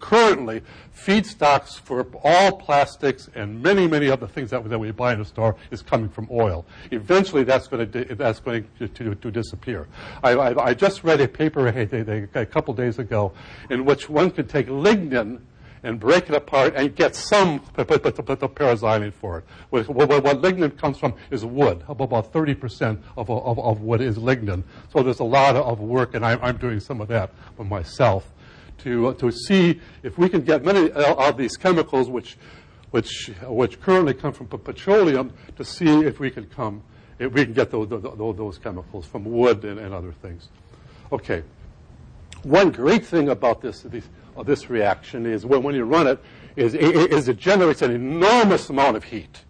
currently 0.00 0.62
feedstocks 0.92 1.78
for 1.78 2.04
all 2.24 2.52
plastics 2.56 3.30
and 3.36 3.62
many, 3.62 3.86
many 3.86 4.10
other 4.10 4.26
things 4.26 4.50
that, 4.50 4.68
that 4.68 4.78
we 4.78 4.90
buy 4.90 5.12
in 5.12 5.20
the 5.20 5.24
store 5.24 5.54
is 5.70 5.82
coming 5.82 6.08
from 6.08 6.26
oil. 6.32 6.66
Eventually, 6.90 7.44
that's 7.44 7.68
going 7.68 7.88
to, 7.92 8.14
that's 8.16 8.40
going 8.40 8.66
to, 8.80 8.88
to, 8.88 9.14
to 9.14 9.30
disappear. 9.30 9.86
I, 10.24 10.32
I, 10.32 10.64
I, 10.64 10.74
just 10.74 11.04
read 11.04 11.20
a 11.20 11.28
paper 11.28 11.68
a, 11.68 12.28
a 12.34 12.46
couple 12.46 12.74
days 12.74 12.98
ago 12.98 13.32
in 13.70 13.84
which 13.84 14.08
one 14.08 14.32
could 14.32 14.48
take 14.48 14.66
lignin 14.66 15.40
and 15.86 16.00
break 16.00 16.28
it 16.28 16.34
apart 16.34 16.74
and 16.74 16.94
get 16.96 17.14
some 17.14 17.60
paraxylene 17.60 19.12
for 19.12 19.38
it. 19.38 19.44
What, 19.70 19.88
what, 19.88 20.08
what, 20.24 20.42
lignin 20.42 20.76
comes 20.76 20.98
from 20.98 21.14
is 21.30 21.44
wood. 21.44 21.84
About 21.88 22.32
30% 22.32 23.00
of, 23.16 23.30
of, 23.30 23.58
of 23.58 23.80
wood 23.80 24.00
is 24.00 24.18
lignin. 24.18 24.64
So 24.92 25.04
there's 25.04 25.20
a 25.20 25.24
lot 25.24 25.54
of 25.54 25.78
work, 25.78 26.14
and 26.14 26.26
I'm, 26.26 26.40
I'm 26.42 26.56
doing 26.56 26.80
some 26.80 27.00
of 27.00 27.06
that 27.08 27.30
for 27.56 27.64
myself 27.64 28.28
to, 28.78 29.08
uh, 29.08 29.14
to 29.14 29.30
see 29.30 29.80
if 30.02 30.18
we 30.18 30.28
can 30.28 30.42
get 30.42 30.64
many 30.64 30.90
of 30.90 31.36
these 31.36 31.56
chemicals 31.56 32.10
which, 32.10 32.36
which, 32.90 33.28
which 33.44 33.80
currently 33.80 34.12
come 34.12 34.32
from 34.32 34.48
petroleum 34.48 35.32
to 35.56 35.64
see 35.64 36.00
if 36.00 36.18
we 36.18 36.32
can 36.32 36.46
come, 36.46 36.82
if 37.20 37.32
we 37.32 37.44
can 37.44 37.54
get 37.54 37.70
those, 37.70 37.88
those, 37.88 38.02
those 38.36 38.58
chemicals 38.58 39.06
from 39.06 39.24
wood 39.24 39.64
and, 39.64 39.78
and 39.78 39.94
other 39.94 40.12
things. 40.20 40.48
Okay. 41.12 41.44
One 42.42 42.70
great 42.70 43.04
thing 43.04 43.28
about 43.28 43.60
this, 43.60 43.82
these, 43.82 44.08
of 44.36 44.46
this 44.46 44.70
reaction 44.70 45.26
is 45.26 45.44
when, 45.46 45.62
when 45.62 45.74
you 45.74 45.84
run 45.84 46.06
it, 46.06 46.18
is, 46.56 46.74
is 46.74 47.28
it 47.28 47.36
generates 47.36 47.82
an 47.82 47.90
enormous 47.90 48.70
amount 48.70 48.96
of 48.96 49.04
heat. 49.04 49.44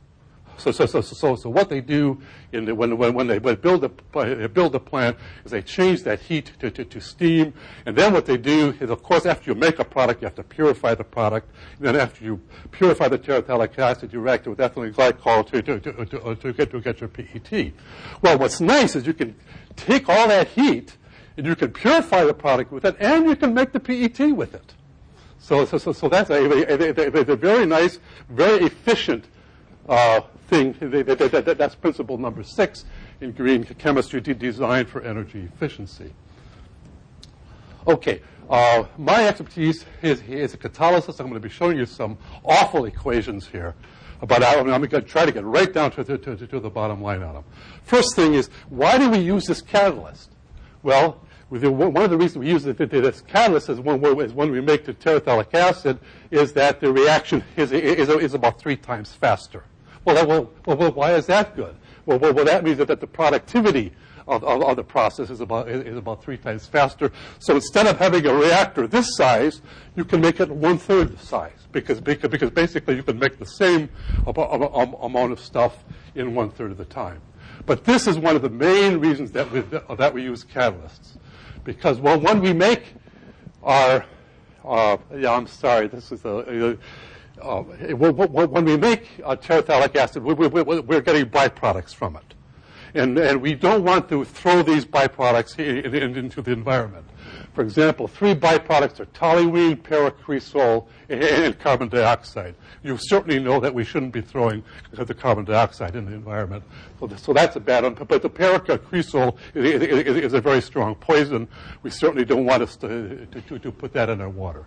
So, 0.59 0.73
so, 0.73 0.87
so, 0.87 1.03
so, 1.03 1.37
so 1.37 1.51
what 1.51 1.69
they 1.69 1.83
do 1.83 2.21
in 2.53 2.65
the, 2.65 2.75
when, 2.75 2.97
when, 2.97 3.13
when 3.13 3.27
they 3.27 3.39
build 3.39 3.85
a, 3.85 4.49
build 4.49 4.75
a 4.75 4.81
plant 4.81 5.19
is 5.45 5.51
they 5.51 5.61
change 5.61 6.03
that 6.05 6.21
heat 6.21 6.53
to, 6.61 6.71
to, 6.71 6.85
to, 6.85 7.01
steam. 7.01 7.53
And 7.85 7.95
then 7.95 8.15
what 8.15 8.25
they 8.25 8.39
do 8.39 8.75
is, 8.81 8.89
of 8.89 9.03
course, 9.03 9.27
after 9.27 9.51
you 9.51 9.55
make 9.55 9.79
a 9.79 9.85
product, 9.85 10.23
you 10.23 10.27
have 10.27 10.35
to 10.37 10.43
purify 10.43 10.95
the 10.95 11.05
product. 11.05 11.51
And 11.77 11.87
then 11.87 11.97
after 11.97 12.25
you 12.25 12.41
purify 12.71 13.09
the 13.09 13.19
terephthalic 13.19 13.79
acid, 13.79 14.15
you 14.15 14.21
react 14.21 14.47
it 14.47 14.51
with 14.51 14.59
ethylene 14.59 14.95
glycol 14.95 15.47
to, 15.51 15.63
to, 15.63 15.79
to, 15.79 16.07
to, 16.07 16.23
uh, 16.23 16.35
to, 16.37 16.53
get, 16.55 16.71
to 16.71 16.81
get 16.81 17.01
your 17.01 17.09
PET. 17.09 17.73
Well, 18.23 18.39
what's 18.39 18.61
nice 18.61 18.97
is 18.97 19.07
you 19.07 19.15
can 19.15 19.37
take 19.77 20.09
all 20.09 20.27
that 20.29 20.49
heat 20.49 20.97
and 21.37 21.45
you 21.45 21.55
can 21.55 21.71
purify 21.71 22.25
the 22.25 22.33
product 22.33 22.73
with 22.73 22.85
it, 22.87 22.97
and 22.99 23.27
you 23.27 23.37
can 23.37 23.53
make 23.53 23.73
the 23.73 23.81
PET 23.81 24.35
with 24.35 24.55
it. 24.55 24.73
So, 25.47 25.65
so, 25.65 25.79
so, 25.79 25.93
so 25.93 26.09
that's 26.09 26.29
a, 26.31 26.35
a, 26.35 26.91
a, 26.91 27.33
a, 27.33 27.37
very 27.37 27.67
nice, 27.67 28.01
very 28.29 28.65
efficient 28.65 29.27
uh, 29.89 30.23
thing. 30.49 30.75
That's 30.81 31.77
principle 31.77 32.19
number 32.19 32.43
six 32.43 32.85
in 33.21 33.31
green 33.31 33.63
chemistry, 33.63 34.21
designed 34.21 34.89
for 34.89 35.03
energy 35.03 35.49
efficiency. 35.55 36.13
Okay, 37.87 38.23
uh, 38.51 38.87
my 38.99 39.29
expertise 39.29 39.85
is, 40.03 40.21
is 40.23 40.53
a 40.55 40.59
catalysis. 40.59 41.21
I'm 41.21 41.29
going 41.29 41.35
to 41.35 41.49
be 41.49 41.49
showing 41.49 41.79
you 41.79 41.87
some 41.87 42.19
awful 42.45 42.87
equations 42.87 43.47
here. 43.47 43.77
But 44.27 44.43
I, 44.43 44.55
am 44.55 44.67
going 44.67 44.89
to 44.89 45.01
try 45.03 45.27
to 45.27 45.31
get 45.31 45.45
right 45.45 45.73
down 45.73 45.93
to, 45.93 46.03
to, 46.03 46.19
to, 46.19 46.37
to 46.45 46.59
the 46.59 46.71
bottom 46.71 47.01
line 47.01 47.23
on 47.23 47.35
them. 47.35 47.45
First 47.85 48.17
thing 48.17 48.35
is, 48.35 48.49
why 48.69 48.99
do 48.99 49.11
we 49.11 49.19
use 49.19 49.45
this 49.45 49.63
catalyst? 49.63 50.33
Well, 50.83 51.21
one 51.49 51.97
of 51.97 52.11
the 52.11 52.17
reasons 52.17 52.39
we 52.39 52.49
use 52.49 52.65
this 52.65 53.21
catalyst 53.23 53.69
is 53.69 53.79
when, 53.79 54.05
is 54.21 54.33
we 54.33 54.61
make 54.61 54.85
the 54.85 54.95
terephthalic 54.95 55.55
acid 55.55 55.99
is 56.31 56.53
that 56.55 56.81
the 56.81 56.93
reaction 56.93 57.45
is, 57.57 57.71
is, 57.71 58.09
is 58.09 58.35
about 58.35 58.59
three 58.59 58.77
times 58.77 59.13
faster. 59.13 59.63
Well, 60.05 60.27
well, 60.27 60.77
well, 60.77 60.93
why 60.93 61.15
is 61.15 61.27
that 61.27 61.55
good? 61.55 61.77
Well, 62.05 62.19
well, 62.19 62.35
well 62.35 62.45
that 62.45 62.65
means 62.65 62.79
that, 62.79 62.89
that 62.89 63.01
the 63.01 63.07
productivity 63.07 63.93
of, 64.27 64.43
of, 64.43 64.63
of, 64.63 64.77
the 64.77 64.83
process 64.83 65.31
is 65.31 65.41
about, 65.41 65.69
is 65.69 65.97
about 65.97 66.23
three 66.23 66.37
times 66.37 66.67
faster. 66.67 67.13
So 67.39 67.55
instead 67.55 67.87
of 67.87 67.97
having 67.99 68.27
a 68.27 68.35
reactor 68.35 68.89
this 68.89 69.17
size, 69.17 69.63
you 69.95 70.05
can 70.05 70.21
make 70.21 70.41
it 70.41 70.51
one 70.51 70.79
third 70.79 71.17
the 71.17 71.25
size 71.25 71.69
because, 71.71 72.01
because, 72.01 72.29
because 72.29 72.51
basically 72.51 72.97
you 72.97 73.05
can 73.05 73.21
make 73.21 73.39
the 73.39 73.47
same 73.47 73.89
amount 74.27 75.33
of 75.33 75.39
stuff 75.39 75.85
in 76.17 76.35
one 76.35 76.51
third 76.51 76.73
of 76.73 76.77
the 76.77 76.85
time. 76.85 77.21
But 77.67 77.85
this 77.85 78.07
is 78.07 78.19
one 78.19 78.35
of 78.35 78.43
the 78.43 78.51
main 78.51 78.99
reasons 78.99 79.31
that 79.33 79.51
we, 79.51 79.61
that 79.61 80.13
we 80.13 80.23
use 80.23 80.45
catalysts. 80.45 81.17
Because 81.67 81.99
well, 81.99 82.19
when 82.21 82.41
we 82.41 82.53
make 82.53 82.95
our, 83.65 84.07
uh, 84.65 84.97
yeah, 85.17 85.33
I'm 85.33 85.49
sorry, 85.49 85.89
this 85.89 86.13
is 86.13 86.25
a, 86.25 86.79
uh, 87.43 87.63
when 87.63 88.65
we 88.65 88.77
make 88.77 89.09
uh, 89.25 89.35
terephthalic 89.35 89.97
acid, 89.97 90.23
we, 90.23 90.33
we, 90.35 90.47
we're 90.63 91.01
getting 91.01 91.27
byproducts 91.27 91.93
from 91.93 92.17
it. 92.17 92.36
And, 92.97 93.19
and 93.19 93.43
we 93.43 93.55
don't 93.55 93.85
want 93.85 94.09
to 94.09 94.25
throw 94.25 94.63
these 94.63 94.87
byproducts 94.87 95.59
in, 95.59 95.95
in, 95.95 96.17
into 96.17 96.41
the 96.41 96.53
environment. 96.53 97.05
For 97.55 97.63
example, 97.63 98.09
three 98.09 98.35
byproducts 98.35 99.01
are 99.01 99.07
toluene, 99.07 99.77
paracresol, 99.77 100.87
and 101.09 101.59
carbon 101.59 101.89
dioxide. 101.89 102.55
You 102.83 102.97
certainly 102.99 103.39
know 103.39 103.61
that 103.61 103.75
we 103.75 103.85
shouldn't 103.85 104.13
be 104.13 104.21
throwing 104.21 104.63
the 104.93 105.15
carbon 105.15 105.45
dioxide 105.45 105.95
in 105.95 106.07
the 106.07 106.13
environment. 106.13 106.65
So, 106.99 107.09
so 107.17 107.33
that's 107.33 107.57
a 107.57 107.61
bad 107.61 107.85
one. 107.85 107.95
But 107.95 108.23
the 108.23 108.31
paracresol 108.31 109.37
is, 109.55 109.83
is, 109.83 110.17
is, 110.17 110.33
a 110.33 110.41
very 110.41 110.63
strong 110.63 110.95
poison. 110.95 111.49
We 111.83 111.91
certainly 111.91 112.25
don't 112.25 112.47
want 112.47 112.63
us 112.63 112.77
to, 112.77 113.27
to, 113.27 113.59
to 113.59 113.73
put 113.73 113.93
that 113.93 114.09
in 114.09 114.21
our 114.21 114.31
water. 114.31 114.65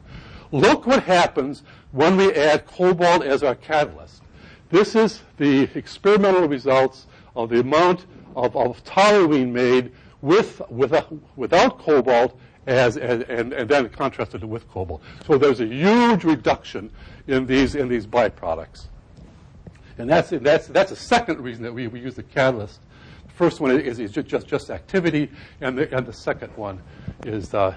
Look 0.51 0.87
what 0.87 1.03
happens 1.03 1.63
when 1.91 2.17
we 2.17 2.33
add 2.33 2.65
cobalt 2.67 3.23
as 3.23 3.43
our 3.43 3.55
catalyst. 3.55 4.23
This 4.69 4.95
is 4.95 5.21
the 5.37 5.69
experimental 5.75 6.47
results 6.47 7.07
of 7.35 7.49
the 7.49 7.59
amount 7.59 8.05
of, 8.39 8.55
of 8.55 8.83
made 9.53 9.91
with, 10.21 10.61
with 10.69 10.93
a, 10.93 11.05
without 11.35 11.79
cobalt 11.79 12.39
as, 12.67 12.97
as, 12.97 13.23
and, 13.23 13.53
and 13.53 13.69
then 13.69 13.89
contrasted 13.89 14.43
with 14.43 14.67
cobalt. 14.69 15.01
So 15.25 15.37
there's 15.37 15.59
a 15.59 15.65
huge 15.65 16.23
reduction 16.23 16.91
in 17.27 17.45
these, 17.45 17.75
in 17.75 17.87
these 17.87 18.07
byproducts. 18.07 18.87
And 19.97 20.09
that's, 20.09 20.29
that's, 20.29 20.67
that's 20.67 20.91
a 20.91 20.95
second 20.95 21.41
reason 21.41 21.63
that 21.63 21.73
we, 21.73 21.87
we 21.87 21.99
use 21.99 22.15
the 22.15 22.23
catalyst. 22.23 22.79
The 23.27 23.33
first 23.33 23.59
one 23.59 23.71
is, 23.71 23.99
is 23.99 24.11
just, 24.11 24.47
just 24.47 24.69
activity, 24.69 25.29
and 25.61 25.77
the, 25.77 25.95
and 25.95 26.05
the 26.05 26.13
second 26.13 26.55
one 26.55 26.81
is, 27.25 27.53
uh, 27.53 27.75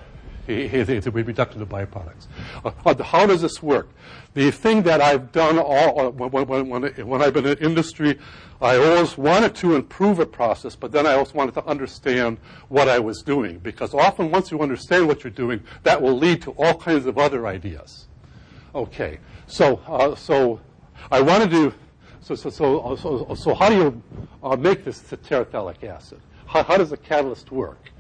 is 0.49 1.07
a 1.07 1.11
reduction 1.11 1.63
of 1.63 1.69
byproducts. 1.69 2.27
Uh, 2.65 3.03
how 3.03 3.27
does 3.27 3.43
this 3.43 3.63
work? 3.63 3.89
The 4.35 4.51
thing 4.51 4.83
that 4.83 5.01
I've 5.01 5.31
done 5.31 5.59
all, 5.59 6.11
when, 6.11 6.47
when, 6.47 6.69
when, 6.69 6.83
when 7.07 7.23
I've 7.23 7.35
been 7.35 7.47
in 7.47 7.59
industry, 7.59 8.19
I 8.61 8.77
always 8.77 9.19
wanted 9.19 9.55
to 9.57 9.77
improve 9.77 10.19
a 10.19 10.27
process, 10.27 10.75
but 10.75 10.91
then 10.91 11.07
I 11.07 11.15
also 11.15 11.35
wanted 11.35 11.55
to 11.55 11.65
understand 11.67 12.39
what 12.69 12.89
I 12.89 12.99
was 12.99 13.23
doing. 13.23 13.59
Because 13.59 13.95
often 13.95 14.31
once 14.31 14.51
you 14.51 14.61
understand 14.61 15.07
what 15.07 15.23
you're 15.23 15.31
doing, 15.31 15.63
that 15.83 16.01
will 16.01 16.17
lead 16.17 16.43
to 16.43 16.53
all 16.53 16.75
kinds 16.75 17.07
of 17.07 17.19
other 17.19 17.47
ideas. 17.47 18.09
Okay, 18.75 19.19
so, 19.47 19.81
uh, 19.87 20.15
so 20.15 20.61
I 21.11 21.21
wanted 21.21 21.51
to, 21.51 21.75
so, 22.21 22.35
so, 22.35 22.51
so, 22.51 22.97
so, 22.97 23.35
so 23.35 23.55
how 23.55 23.69
do 23.69 23.77
you 23.77 24.03
uh, 24.43 24.57
make 24.57 24.85
this 24.85 25.01
terephthalic 25.03 25.85
acid? 25.85 26.21
How, 26.47 26.63
how 26.63 26.79
does 26.79 26.91
the 26.91 26.97
catalyst 26.97 27.53
work? 27.53 27.91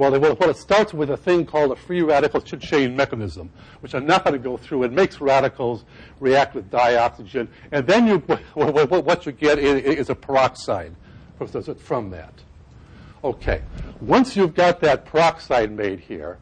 Well, 0.00 0.18
well, 0.18 0.48
it 0.48 0.56
starts 0.56 0.94
with 0.94 1.10
a 1.10 1.16
thing 1.18 1.44
called 1.44 1.72
a 1.72 1.76
free 1.76 2.00
radical 2.00 2.40
chain 2.40 2.96
mechanism, 2.96 3.50
which 3.80 3.94
I'm 3.94 4.06
not 4.06 4.24
going 4.24 4.32
to 4.32 4.42
go 4.42 4.56
through. 4.56 4.84
It 4.84 4.92
makes 4.92 5.20
radicals 5.20 5.84
react 6.20 6.54
with 6.54 6.70
dioxygen, 6.70 7.48
and 7.70 7.86
then 7.86 8.06
you, 8.06 8.16
what 8.54 9.26
you 9.26 9.32
get 9.32 9.58
is 9.58 10.08
a 10.08 10.14
peroxide 10.14 10.96
from 11.80 12.08
that. 12.12 12.32
Okay, 13.22 13.60
once 14.00 14.36
you've 14.36 14.54
got 14.54 14.80
that 14.80 15.04
peroxide 15.04 15.70
made 15.70 16.00
here, 16.00 16.38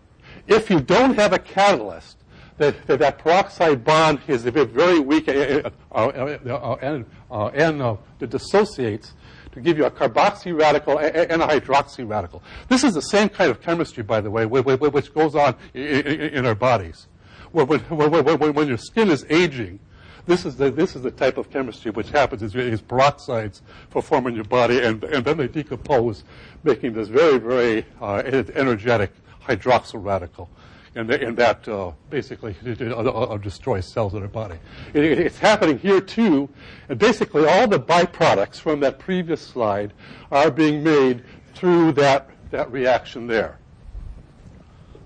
if 0.47 0.71
you 0.71 0.79
don't 0.79 1.17
have 1.17 1.33
a 1.33 1.39
catalyst, 1.41 2.19
that, 2.59 2.87
that, 2.87 3.01
that 3.01 3.19
peroxide 3.19 3.85
bond 3.85 4.21
is 4.29 4.47
a 4.47 4.53
bit 4.53 4.69
very 4.69 5.01
weak 5.01 5.29
uh, 5.29 5.69
uh, 5.91 5.97
uh, 5.97 6.77
and, 6.81 7.07
and 7.31 7.99
it 8.21 8.31
dissociates 8.31 9.15
to 9.53 9.61
give 9.61 9.79
you 9.79 9.85
a 9.85 9.91
carboxy 9.91 10.57
radical 10.57 10.99
and 10.99 11.43
a 11.43 11.47
hydroxy 11.47 12.09
radical. 12.09 12.43
This 12.69 12.85
is 12.85 12.95
the 12.95 13.03
same 13.03 13.29
kind 13.29 13.51
of 13.51 13.63
chemistry, 13.63 14.03
by 14.03 14.21
the 14.21 14.31
way, 14.31 14.47
which 14.47 15.15
goes 15.15 15.35
on 15.35 15.57
in 15.75 16.47
our 16.47 16.55
bodies. 16.55 17.07
When, 17.53 18.69
your 18.69 18.79
skin 18.79 19.11
is 19.11 19.25
aging, 19.31 19.81
this 20.27 20.45
is 20.45 20.57
the 20.57 20.71
this 20.71 20.95
is 20.95 21.01
the 21.01 21.11
type 21.11 21.39
of 21.39 21.51
chemistry 21.51 21.91
which 21.91 22.11
happens 22.11 22.43
is, 22.43 22.55
is 22.55 22.83
peroxides 22.83 23.63
form 24.03 24.27
in 24.27 24.35
your 24.35 24.45
body, 24.45 24.81
and 24.81 25.03
and 25.05 25.25
then 25.25 25.39
they 25.39 25.49
decompose, 25.49 26.23
making 26.65 26.93
this 26.93 27.09
very 27.09 27.39
very 27.39 27.87
uh, 28.03 28.17
energetic 28.55 29.11
hydroxyl 29.43 30.05
radical 30.05 30.51
and, 30.99 31.09
and 31.13 31.37
that 31.37 31.67
uh, 31.69 31.93
basically 32.11 32.57
destroys 33.43 33.87
cells 33.87 34.15
in 34.15 34.23
our 34.23 34.29
body. 34.29 34.57
It, 34.93 35.05
it's 35.05 35.39
happening 35.39 35.79
here 35.79 36.01
too, 36.01 36.49
and 36.89 36.99
basically 36.99 37.47
all 37.47 37.69
the 37.69 37.79
byproducts 37.79 38.57
from 38.57 38.81
that 38.81 38.99
previous 38.99 39.41
slide 39.41 39.93
are 40.33 40.51
being 40.51 40.83
made 40.83 41.23
through 41.55 41.93
that, 41.93 42.29
that 42.51 42.71
reaction 42.73 43.29
there. 43.29 43.59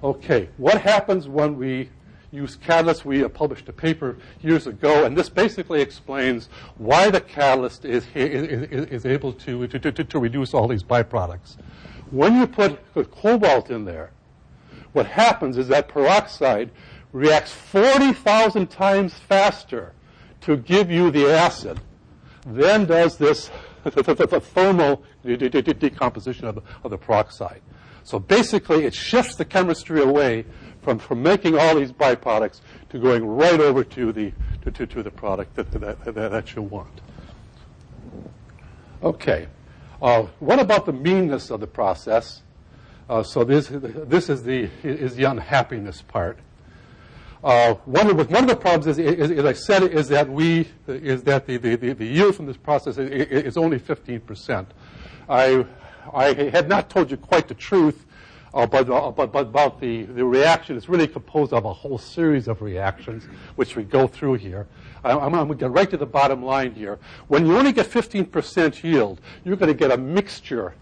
Okay, 0.03 0.49
what 0.57 0.81
happens 0.81 1.29
when 1.29 1.59
we 1.59 1.91
use 2.31 2.57
catalysts? 2.57 3.05
We 3.05 3.23
uh, 3.23 3.29
published 3.29 3.69
a 3.69 3.73
paper 3.73 4.17
years 4.41 4.67
ago, 4.67 5.05
and 5.05 5.15
this 5.15 5.29
basically 5.29 5.83
explains 5.83 6.49
why 6.79 7.11
the 7.11 7.21
catalyst 7.21 7.85
is, 7.85 8.07
is, 8.15 8.89
is 8.91 9.05
able 9.05 9.35
to, 9.35 9.67
to, 9.69 9.79
to, 9.79 10.05
to 10.05 10.19
reduce 10.19 10.55
all 10.55 10.67
these 10.69 10.83
byproducts. 10.83 11.57
When 12.11 12.37
you 12.37 12.47
put 12.47 12.81
cobalt 13.11 13.71
in 13.71 13.85
there, 13.85 14.11
what 14.93 15.07
happens 15.07 15.59
is 15.59 15.69
that 15.69 15.89
peroxide 15.89 16.71
reacts 17.13 17.53
40,000 17.53 18.69
times 18.69 19.15
faster 19.15 19.93
to 20.43 20.57
give 20.57 20.91
you 20.91 21.11
the 21.11 21.31
acid 21.31 21.81
than 22.47 22.85
does 22.85 23.17
this 23.17 23.51
thermal 23.85 25.05
decomposition 25.25 26.47
of 26.47 26.57
the, 26.57 26.63
of 26.85 26.91
the 26.91 26.99
peroxide. 26.99 27.61
So 28.05 28.19
basically, 28.19 28.85
it 28.85 28.95
shifts 28.95 29.37
the 29.37 29.45
chemistry 29.45 30.03
away 30.03 30.45
from, 30.83 30.99
from 30.99 31.23
making 31.23 31.57
all 31.57 31.77
these 31.77 31.93
byproducts 31.93 32.61
to 32.91 32.99
going 32.99 33.25
right 33.25 33.61
over 33.61 33.85
to 33.85 34.13
the, 34.13 34.33
to, 34.63 34.71
to, 34.73 34.87
to 34.87 35.03
the 35.03 35.11
product 35.11 35.55
that, 35.55 35.71
that, 35.73 36.05
that, 36.05 36.15
that 36.15 36.55
you 36.57 36.63
want. 36.63 37.01
Okay. 39.03 39.47
Uh, 40.01 40.27
what 40.41 40.59
about 40.59 40.85
the 40.85 40.93
meanness 40.93 41.51
of 41.51 41.61
the 41.61 41.67
process? 41.67 42.43
Uh, 43.09 43.23
so 43.23 43.45
this, 43.45 43.69
this 43.71 44.31
is, 44.31 44.43
the, 44.43 44.71
is 44.83 45.17
the 45.17 45.25
unhappiness 45.25 46.03
part. 46.03 46.39
Uh, 47.43 47.75
one, 47.87 48.09
of 48.09 48.17
the, 48.17 48.25
one 48.25 48.45
of 48.45 48.49
the 48.49 48.57
problems 48.57 48.87
is, 48.87 48.99
is, 48.99 49.31
as 49.33 49.45
I 49.45 49.53
said, 49.53 49.83
is 49.83 50.09
that 50.09 50.29
we 50.29 50.69
is 50.87 51.25
that 51.25 51.45
the, 51.47 51.57
the, 51.57 51.75
the, 51.75 52.07
yield 52.07 52.37
from 52.37 52.47
this 52.47 52.57
process 52.57 52.99
is, 52.99 53.11
is 53.11 53.57
only 53.57 53.81
15%. 53.81 54.67
I, 55.29 55.67
I 56.15 56.35
had 56.35 56.69
not 56.69 56.89
told 56.89 57.11
you 57.11 57.17
quite 57.17 57.49
the 57.49 57.55
truth, 57.55 58.07
uh, 58.55 58.65
but, 58.67 58.89
uh, 58.89 59.11
but, 59.11 59.33
but 59.33 59.47
about 59.49 59.81
the, 59.81 60.05
the 60.05 60.25
reaction. 60.25 60.77
It's 60.77 60.89
really 60.89 61.09
composed 61.09 61.53
of 61.53 61.65
a 61.65 61.73
whole 61.73 61.99
series 61.99 62.47
of 62.47 62.63
reactions, 62.63 63.25
which 63.57 63.75
we 63.75 63.83
go 63.83 64.07
through 64.07 64.35
here. 64.35 64.69
I'm, 65.03 65.19
I'm 65.19 65.33
going 65.33 65.49
to 65.49 65.55
get 65.57 65.71
right 65.73 65.91
to 65.91 65.97
the 65.97 66.07
bottom 66.07 66.45
line 66.45 66.75
here. 66.75 67.01
When 67.27 67.45
you 67.45 67.59
only 67.59 67.73
get 67.73 67.87
15% 67.87 68.85
yield, 68.85 69.21
you're 69.43 69.57
going 69.57 69.73
to 69.73 69.79
get 69.79 69.91
a 69.91 69.97
mixture 69.97 70.75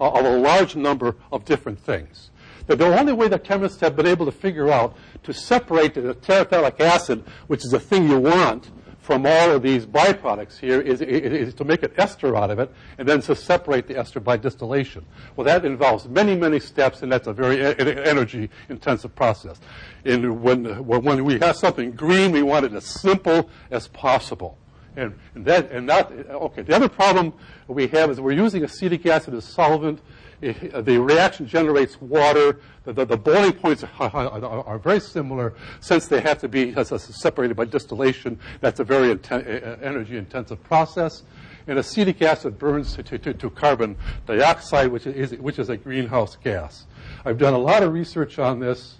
of 0.00 0.24
a 0.24 0.36
large 0.36 0.76
number 0.76 1.16
of 1.32 1.44
different 1.44 1.78
things. 1.78 2.30
That 2.66 2.76
the 2.76 2.98
only 2.98 3.12
way 3.12 3.28
that 3.28 3.44
chemists 3.44 3.80
have 3.80 3.96
been 3.96 4.06
able 4.06 4.26
to 4.26 4.32
figure 4.32 4.70
out 4.70 4.96
to 5.22 5.32
separate 5.32 5.94
the 5.94 6.14
terephthalic 6.14 6.80
acid, 6.80 7.24
which 7.46 7.64
is 7.64 7.70
the 7.70 7.80
thing 7.80 8.08
you 8.08 8.18
want, 8.18 8.70
from 9.08 9.24
all 9.24 9.50
of 9.52 9.62
these 9.62 9.86
byproducts 9.86 10.58
here 10.58 10.82
is, 10.82 11.00
is, 11.00 11.54
to 11.54 11.64
make 11.64 11.82
an 11.82 11.90
ester 11.96 12.36
out 12.36 12.50
of 12.50 12.58
it 12.58 12.70
and 12.98 13.08
then 13.08 13.22
to 13.22 13.34
separate 13.34 13.86
the 13.86 13.98
ester 13.98 14.20
by 14.20 14.36
distillation. 14.36 15.02
Well, 15.34 15.46
that 15.46 15.64
involves 15.64 16.06
many, 16.06 16.36
many 16.36 16.60
steps, 16.60 17.00
and 17.02 17.10
that's 17.10 17.26
a 17.26 17.32
very 17.32 17.58
energy 18.06 18.50
intensive 18.68 19.14
process. 19.16 19.60
And 20.04 20.42
when, 20.42 20.86
when 20.86 21.24
we 21.24 21.38
have 21.38 21.56
something 21.56 21.92
green, 21.92 22.32
we 22.32 22.42
want 22.42 22.66
it 22.66 22.74
as 22.74 22.84
simple 22.84 23.48
as 23.70 23.88
possible. 23.88 24.58
And, 24.98 25.16
and 25.36 25.44
that, 25.44 25.70
and 25.70 25.88
that, 25.88 26.10
okay. 26.28 26.62
The 26.62 26.74
other 26.74 26.88
problem 26.88 27.32
we 27.68 27.86
have 27.88 28.10
is 28.10 28.20
we're 28.20 28.32
using 28.32 28.64
acetic 28.64 29.06
acid 29.06 29.32
as 29.32 29.44
solvent. 29.44 30.00
It, 30.40 30.84
the 30.84 31.00
reaction 31.00 31.46
generates 31.46 32.00
water. 32.00 32.60
The, 32.82 32.92
the, 32.92 33.04
the 33.04 33.16
boiling 33.16 33.52
points 33.52 33.84
are, 33.84 34.10
are, 34.10 34.66
are, 34.66 34.78
very 34.78 34.98
similar 34.98 35.54
since 35.80 36.08
they 36.08 36.20
have 36.20 36.40
to 36.40 36.48
be 36.48 36.74
separated 36.84 37.56
by 37.56 37.66
distillation. 37.66 38.40
That's 38.60 38.80
a 38.80 38.84
very 38.84 39.14
inten- 39.14 39.80
energy 39.82 40.16
intensive 40.16 40.62
process. 40.64 41.22
And 41.68 41.78
acetic 41.78 42.20
acid 42.20 42.58
burns 42.58 42.96
to, 42.96 43.02
to, 43.04 43.34
to, 43.34 43.50
carbon 43.50 43.96
dioxide, 44.26 44.88
which 44.88 45.06
is, 45.06 45.32
which 45.34 45.60
is 45.60 45.68
a 45.68 45.76
greenhouse 45.76 46.34
gas. 46.36 46.86
I've 47.24 47.38
done 47.38 47.54
a 47.54 47.58
lot 47.58 47.84
of 47.84 47.92
research 47.92 48.40
on 48.40 48.58
this. 48.58 48.96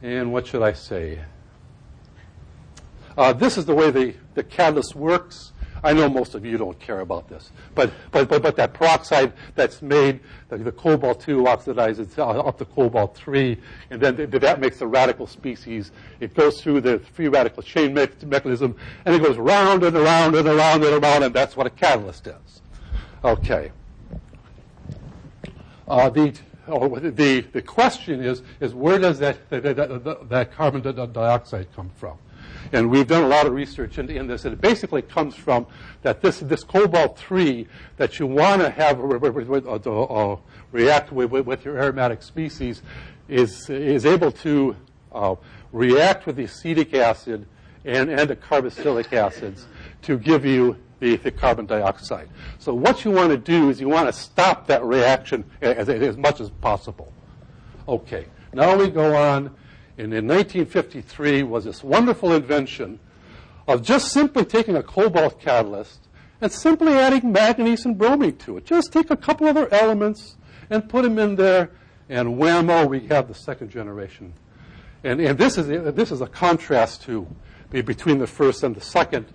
And 0.00 0.32
what 0.32 0.46
should 0.46 0.62
I 0.62 0.72
say? 0.72 1.20
Uh, 3.18 3.32
this 3.32 3.58
is 3.58 3.64
the 3.66 3.74
way 3.74 3.90
the, 3.90 4.14
the 4.36 4.44
catalyst 4.44 4.94
works. 4.94 5.52
I 5.82 5.92
know 5.92 6.08
most 6.08 6.34
of 6.34 6.44
you 6.44 6.56
don't 6.56 6.78
care 6.78 7.00
about 7.00 7.28
this, 7.28 7.50
but 7.74 7.92
but 8.10 8.28
but, 8.28 8.42
but 8.42 8.56
that 8.56 8.72
peroxide 8.72 9.32
that's 9.54 9.82
made, 9.82 10.20
the, 10.48 10.58
the 10.58 10.72
cobalt 10.72 11.20
two 11.20 11.44
oxidizes 11.44 12.18
up 12.18 12.58
to 12.58 12.64
cobalt 12.64 13.16
three, 13.16 13.58
and 13.90 14.00
then 14.00 14.16
th- 14.16 14.30
that 14.30 14.60
makes 14.60 14.78
the 14.78 14.86
radical 14.86 15.26
species. 15.26 15.92
It 16.18 16.34
goes 16.34 16.60
through 16.60 16.80
the 16.80 16.98
free 17.12 17.28
radical 17.28 17.62
chain 17.62 17.94
me- 17.94 18.08
mechanism, 18.24 18.74
and 19.04 19.14
it 19.14 19.22
goes 19.22 19.36
round 19.36 19.84
and 19.84 19.96
around 19.96 20.34
and 20.34 20.48
around 20.48 20.82
and 20.82 21.04
around, 21.04 21.22
and 21.24 21.34
that's 21.34 21.56
what 21.56 21.66
a 21.66 21.70
catalyst 21.70 22.26
is. 22.26 22.62
Okay. 23.22 23.70
Uh, 25.86 26.08
the 26.10 26.34
oh, 26.68 26.98
the 26.98 27.40
the 27.40 27.62
question 27.62 28.24
is 28.24 28.42
is 28.60 28.74
where 28.74 28.98
does 28.98 29.18
that 29.18 29.48
that, 29.50 29.62
that, 29.62 30.28
that 30.28 30.52
carbon 30.52 30.80
dioxide 31.12 31.68
come 31.76 31.90
from? 31.96 32.18
And 32.72 32.90
we've 32.90 33.06
done 33.06 33.24
a 33.24 33.28
lot 33.28 33.46
of 33.46 33.52
research 33.52 33.98
in, 33.98 34.08
in 34.10 34.26
this, 34.26 34.44
and 34.44 34.52
it 34.52 34.60
basically 34.60 35.02
comes 35.02 35.34
from 35.34 35.66
that 36.02 36.20
this, 36.20 36.40
this 36.40 36.64
cobalt-3 36.64 37.66
that 37.96 38.18
you 38.18 38.26
want 38.26 38.62
to 38.62 38.70
have 38.70 39.00
uh, 39.00 40.02
uh, 40.02 40.36
react 40.72 41.12
with, 41.12 41.30
with, 41.30 41.64
your 41.64 41.78
aromatic 41.78 42.22
species 42.22 42.82
is, 43.28 43.68
is 43.70 44.06
able 44.06 44.32
to 44.32 44.76
uh, 45.12 45.34
react 45.72 46.26
with 46.26 46.36
the 46.36 46.44
acetic 46.44 46.94
acid 46.94 47.46
and, 47.84 48.10
and 48.10 48.28
the 48.28 48.36
carboxylic 48.36 49.12
acids 49.12 49.66
to 50.02 50.18
give 50.18 50.44
you 50.44 50.76
the, 51.00 51.16
the, 51.16 51.30
carbon 51.30 51.66
dioxide. 51.66 52.28
So 52.58 52.74
what 52.74 53.04
you 53.04 53.10
want 53.10 53.30
to 53.30 53.36
do 53.36 53.70
is 53.70 53.80
you 53.80 53.88
want 53.88 54.08
to 54.08 54.12
stop 54.12 54.66
that 54.68 54.82
reaction 54.82 55.44
as, 55.60 55.88
as 55.88 56.16
much 56.16 56.40
as 56.40 56.50
possible. 56.50 57.12
Okay, 57.86 58.26
now 58.52 58.76
we 58.76 58.88
go 58.88 59.14
on 59.14 59.54
and 59.98 60.12
in 60.12 60.26
1953 60.26 61.42
was 61.42 61.64
this 61.64 61.82
wonderful 61.82 62.32
invention 62.32 63.00
of 63.66 63.82
just 63.82 64.12
simply 64.12 64.44
taking 64.44 64.76
a 64.76 64.82
cobalt 64.82 65.40
catalyst 65.40 66.00
and 66.40 66.52
simply 66.52 66.92
adding 66.92 67.32
manganese 67.32 67.86
and 67.86 67.96
bromine 67.96 68.36
to 68.36 68.58
it. 68.58 68.66
Just 68.66 68.92
take 68.92 69.10
a 69.10 69.16
couple 69.16 69.46
other 69.46 69.72
elements 69.72 70.36
and 70.68 70.88
put 70.88 71.02
them 71.02 71.18
in 71.18 71.36
there, 71.36 71.70
and 72.08 72.36
whammo, 72.36 72.86
we 72.88 73.06
have 73.06 73.26
the 73.26 73.34
second 73.34 73.70
generation. 73.70 74.34
And, 75.02 75.20
and 75.20 75.38
this, 75.38 75.56
is, 75.56 75.66
this 75.94 76.12
is 76.12 76.20
a 76.20 76.26
contrast 76.26 77.02
to 77.02 77.26
between 77.70 78.18
the 78.18 78.26
first 78.26 78.62
and 78.62 78.74
the 78.74 78.80
second. 78.80 79.26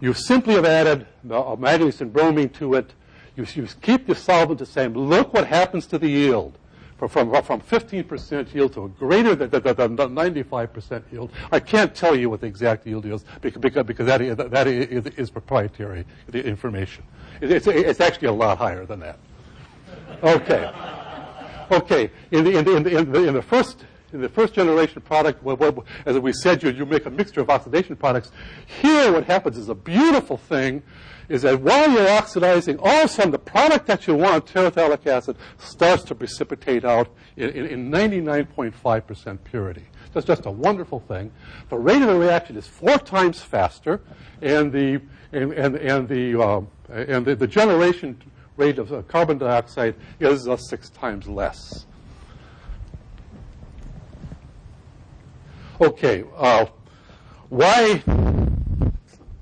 You 0.00 0.12
simply 0.12 0.54
have 0.54 0.66
added 0.66 1.06
uh, 1.30 1.56
manganese 1.58 2.00
and 2.02 2.12
bromine 2.12 2.50
to 2.50 2.74
it. 2.74 2.92
You, 3.34 3.46
you 3.54 3.66
keep 3.80 4.06
the 4.06 4.14
solvent 4.14 4.58
the 4.58 4.66
same. 4.66 4.92
Look 4.92 5.32
what 5.32 5.46
happens 5.46 5.86
to 5.86 5.98
the 5.98 6.08
yield 6.08 6.58
from, 6.98 7.08
from, 7.08 7.42
from 7.42 7.60
15% 7.60 8.54
yield 8.54 8.72
to 8.72 8.84
a 8.84 8.88
greater 8.88 9.34
than, 9.34 9.50
than, 9.50 9.96
than 9.96 10.14
95% 10.14 11.02
yield. 11.12 11.30
I 11.52 11.60
can't 11.60 11.94
tell 11.94 12.16
you 12.16 12.30
what 12.30 12.40
the 12.40 12.46
exact 12.46 12.86
yield 12.86 13.04
is 13.04 13.24
because, 13.40 13.60
because, 13.60 13.86
because 13.86 14.06
that, 14.06 14.20
is, 14.20 14.36
that 14.36 14.66
is, 14.66 15.06
is 15.06 15.30
proprietary 15.30 16.06
information. 16.32 17.04
It's, 17.40 17.66
it's 17.66 18.00
actually 18.00 18.28
a 18.28 18.32
lot 18.32 18.58
higher 18.58 18.86
than 18.86 19.00
that. 19.00 19.18
Okay. 20.22 20.72
Okay. 21.70 22.10
In 22.30 22.44
the, 22.44 22.58
in 22.58 22.64
the, 22.64 22.76
in 22.76 23.12
the, 23.12 23.28
in 23.28 23.34
the 23.34 23.42
first 23.42 23.84
in 24.12 24.20
the 24.20 24.28
first 24.28 24.54
generation 24.54 25.02
product, 25.02 25.44
as 26.06 26.18
we 26.18 26.32
said, 26.32 26.62
you, 26.62 26.70
you 26.70 26.86
make 26.86 27.06
a 27.06 27.10
mixture 27.10 27.40
of 27.40 27.50
oxidation 27.50 27.96
products. 27.96 28.30
Here, 28.80 29.12
what 29.12 29.24
happens 29.24 29.56
is 29.56 29.68
a 29.68 29.74
beautiful 29.74 30.36
thing 30.36 30.82
is 31.28 31.42
that 31.42 31.60
while 31.60 31.90
you're 31.90 32.08
oxidizing, 32.08 32.78
all 32.78 32.88
of 32.88 33.04
a 33.06 33.08
sudden 33.08 33.32
the 33.32 33.38
product 33.38 33.86
that 33.86 34.06
you 34.06 34.14
want, 34.14 34.46
terephthalic 34.46 35.06
acid, 35.06 35.36
starts 35.58 36.04
to 36.04 36.14
precipitate 36.14 36.84
out 36.84 37.08
in, 37.36 37.50
in, 37.50 37.66
in 37.66 37.90
99.5% 37.90 39.38
purity. 39.44 39.84
That's 40.12 40.26
just 40.26 40.46
a 40.46 40.50
wonderful 40.50 41.00
thing. 41.00 41.30
The 41.68 41.76
rate 41.76 42.00
of 42.00 42.08
the 42.08 42.18
reaction 42.18 42.56
is 42.56 42.66
four 42.66 42.96
times 42.96 43.42
faster, 43.42 44.00
and 44.40 44.72
the 44.72 45.02
and 45.32 45.52
and, 45.52 45.76
and 45.76 46.08
the 46.08 46.40
um, 46.40 46.68
and 46.88 47.26
the, 47.26 47.36
the, 47.36 47.46
generation 47.46 48.22
rate 48.56 48.78
of 48.78 48.90
uh, 48.94 49.02
carbon 49.02 49.36
dioxide 49.36 49.94
is 50.18 50.48
uh, 50.48 50.56
six 50.56 50.88
times 50.88 51.28
less. 51.28 51.84
Okay, 55.78 56.24
uh, 56.36 56.66
why, 57.50 58.02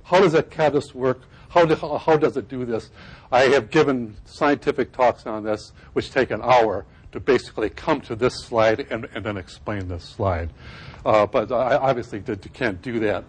how 0.03 0.21
does 0.21 0.35
a 0.35 0.43
catalyst 0.43 0.93
work? 0.95 1.23
How, 1.49 1.65
do, 1.65 1.77
how 1.77 2.17
does 2.17 2.37
it 2.37 2.49
do 2.49 2.65
this? 2.65 2.91
I 3.31 3.43
have 3.43 3.71
given 3.71 4.17
scientific 4.25 4.93
talks 4.93 5.27
on 5.27 5.45
this, 5.45 5.73
which 5.93 6.11
take 6.11 6.33
an 6.33 6.41
hour 6.43 6.87
to 7.13 7.21
basically 7.21 7.71
come 7.71 8.01
to 8.01 8.17
this 8.17 8.35
slide 8.43 8.89
and, 8.91 9.09
and 9.15 9.25
then 9.25 9.37
explain 9.37 9.87
this 9.87 10.03
slide. 10.03 10.51
Uh, 11.07 11.25
but 11.27 11.53
I 11.53 11.77
obviously 11.77 12.19
did, 12.19 12.53
can't 12.53 12.83
do 12.83 12.99
that. 12.99 13.25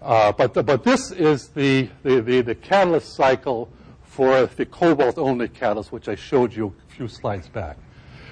Uh, 0.00 0.30
but, 0.30 0.54
the, 0.54 0.62
but 0.62 0.84
this 0.84 1.10
is 1.10 1.48
the, 1.48 1.88
the, 2.04 2.20
the, 2.20 2.42
the, 2.42 2.54
catalyst 2.54 3.16
cycle 3.16 3.68
for 4.04 4.46
the 4.46 4.64
cobalt-only 4.64 5.48
catalyst, 5.48 5.90
which 5.90 6.06
I 6.08 6.14
showed 6.14 6.54
you 6.54 6.72
a 6.88 6.92
few 6.92 7.08
slides 7.08 7.48
back. 7.48 7.76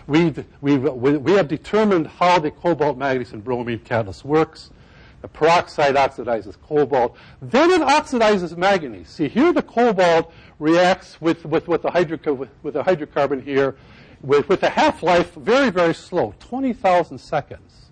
We've, 0.07 0.45
we've, 0.61 0.83
we 0.83 1.33
have 1.33 1.49
determined 1.49 2.07
how 2.07 2.38
the 2.38 2.51
cobalt, 2.51 2.99
manganese, 2.99 3.33
and 3.33 3.43
bromine 3.43 3.79
catalyst 3.79 4.25
works. 4.25 4.71
The 5.23 5.29
peroxide 5.29 5.95
oxidizes 5.95 6.61
cobalt. 6.61 7.17
Then 7.40 7.71
it 7.71 7.81
oxidizes 7.81 8.55
manganese. 8.57 9.09
See, 9.09 9.29
here 9.29 9.53
the 9.53 9.62
cobalt 9.62 10.33
reacts 10.59 11.21
with, 11.21 11.47
with, 11.47 11.67
with, 11.67 11.83
the, 11.83 11.90
hydro, 11.90 12.35
with, 12.35 12.51
with 12.62 12.75
the 12.75 12.85
hydrocarbon 12.85 13.43
here 13.43 13.77
with, 14.25 14.49
with 14.49 14.62
a 14.62 14.71
half-life 14.71 15.35
very, 15.35 15.71
very 15.71 15.95
slow, 15.95 16.35
20,000 16.40 17.19
seconds. 17.19 17.90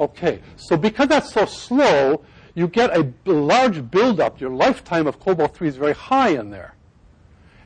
Okay, 0.00 0.40
so 0.56 0.76
because 0.76 1.08
that's 1.08 1.32
so 1.32 1.44
slow, 1.44 2.24
you 2.54 2.68
get 2.68 2.96
a 2.96 3.12
large 3.24 3.90
buildup. 3.90 4.40
Your 4.40 4.50
lifetime 4.50 5.06
of 5.06 5.18
cobalt-3 5.18 5.66
is 5.66 5.76
very 5.76 5.94
high 5.94 6.30
in 6.30 6.50
there. 6.50 6.74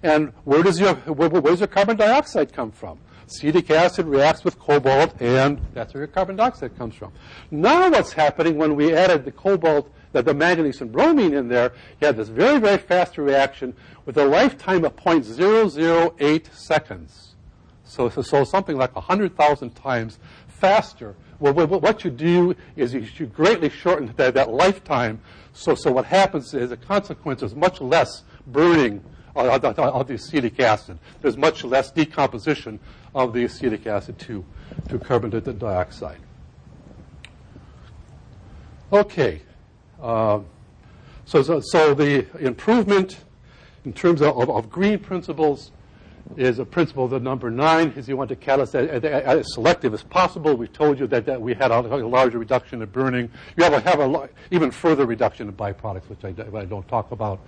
And 0.02 0.32
where 0.44 0.62
does 0.62 0.80
your, 0.80 0.94
where, 0.94 1.28
where 1.28 1.42
does 1.42 1.60
your 1.60 1.68
carbon 1.68 1.96
dioxide 1.96 2.52
come 2.52 2.72
from? 2.72 2.98
Acetic 3.32 3.70
acid 3.70 4.06
reacts 4.06 4.44
with 4.44 4.58
cobalt, 4.58 5.20
and 5.20 5.58
that's 5.72 5.94
where 5.94 6.02
your 6.02 6.08
carbon 6.08 6.36
dioxide 6.36 6.76
comes 6.76 6.94
from. 6.94 7.12
Now 7.50 7.90
what's 7.90 8.12
happening 8.12 8.58
when 8.58 8.76
we 8.76 8.94
added 8.94 9.24
the 9.24 9.32
cobalt, 9.32 9.90
the, 10.12 10.22
the 10.22 10.34
manganese 10.34 10.82
and 10.82 10.92
bromine 10.92 11.32
in 11.32 11.48
there, 11.48 11.72
you 12.00 12.06
had 12.08 12.18
this 12.18 12.28
very, 12.28 12.58
very 12.58 12.76
fast 12.76 13.16
reaction 13.16 13.74
with 14.04 14.18
a 14.18 14.24
lifetime 14.26 14.84
of 14.84 14.96
0.008 14.96 16.54
seconds. 16.54 17.34
So, 17.84 18.10
so, 18.10 18.20
so 18.20 18.44
something 18.44 18.76
like 18.76 18.94
100,000 18.94 19.70
times 19.70 20.18
faster. 20.46 21.14
Well, 21.40 21.54
what 21.54 22.04
you 22.04 22.10
do 22.10 22.54
is 22.76 22.92
you 22.94 23.26
greatly 23.26 23.70
shorten 23.70 24.12
that, 24.16 24.34
that 24.34 24.50
lifetime. 24.50 25.22
So, 25.54 25.74
so 25.74 25.90
what 25.90 26.04
happens 26.04 26.52
is 26.52 26.68
the 26.68 26.76
consequence 26.76 27.42
is 27.42 27.54
much 27.54 27.80
less 27.80 28.24
burning 28.46 29.02
of 29.34 29.62
the 29.62 30.14
acetic 30.14 30.60
acid. 30.60 30.98
There's 31.20 31.36
much 31.36 31.64
less 31.64 31.90
decomposition 31.90 32.78
of 33.14 33.32
the 33.32 33.44
acetic 33.44 33.86
acid 33.86 34.18
to, 34.20 34.44
to 34.88 34.98
carbon 34.98 35.30
dioxide. 35.58 36.20
Okay. 38.92 39.42
Uh, 40.00 40.40
so, 41.24 41.42
so, 41.42 41.60
so, 41.60 41.94
the 41.94 42.26
improvement 42.44 43.20
in 43.84 43.92
terms 43.92 44.20
of, 44.20 44.36
of, 44.38 44.50
of, 44.50 44.70
green 44.70 44.98
principles 44.98 45.70
is 46.36 46.58
a 46.58 46.64
principle 46.64 47.08
the 47.08 47.18
number 47.18 47.50
nine 47.50 47.92
is 47.96 48.08
you 48.08 48.16
want 48.16 48.28
to 48.28 48.36
catalyst 48.36 48.74
as, 48.74 49.04
as 49.04 49.54
selective 49.54 49.94
as 49.94 50.02
possible. 50.02 50.56
We 50.56 50.66
told 50.66 50.98
you 50.98 51.06
that, 51.08 51.26
that 51.26 51.40
we 51.40 51.54
had 51.54 51.70
a, 51.70 51.78
a 51.78 52.06
larger 52.06 52.38
reduction 52.38 52.82
in 52.82 52.88
burning. 52.88 53.30
You 53.56 53.64
have 53.64 53.72
a, 53.72 53.80
have 53.80 54.00
a 54.00 54.28
even 54.50 54.70
further 54.70 55.06
reduction 55.06 55.48
in 55.48 55.54
byproducts, 55.54 56.08
which 56.08 56.24
I, 56.24 56.34
I 56.56 56.64
don't 56.64 56.86
talk 56.88 57.12
about. 57.12 57.40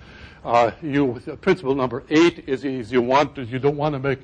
Uh, 0.44 0.72
you, 0.82 1.20
principle 1.40 1.74
number 1.74 2.04
eight 2.10 2.44
is, 2.46 2.64
is 2.64 2.92
you 2.92 3.00
want 3.00 3.36
you 3.38 3.58
don't 3.58 3.78
want 3.78 3.94
to 3.94 3.98
make 3.98 4.18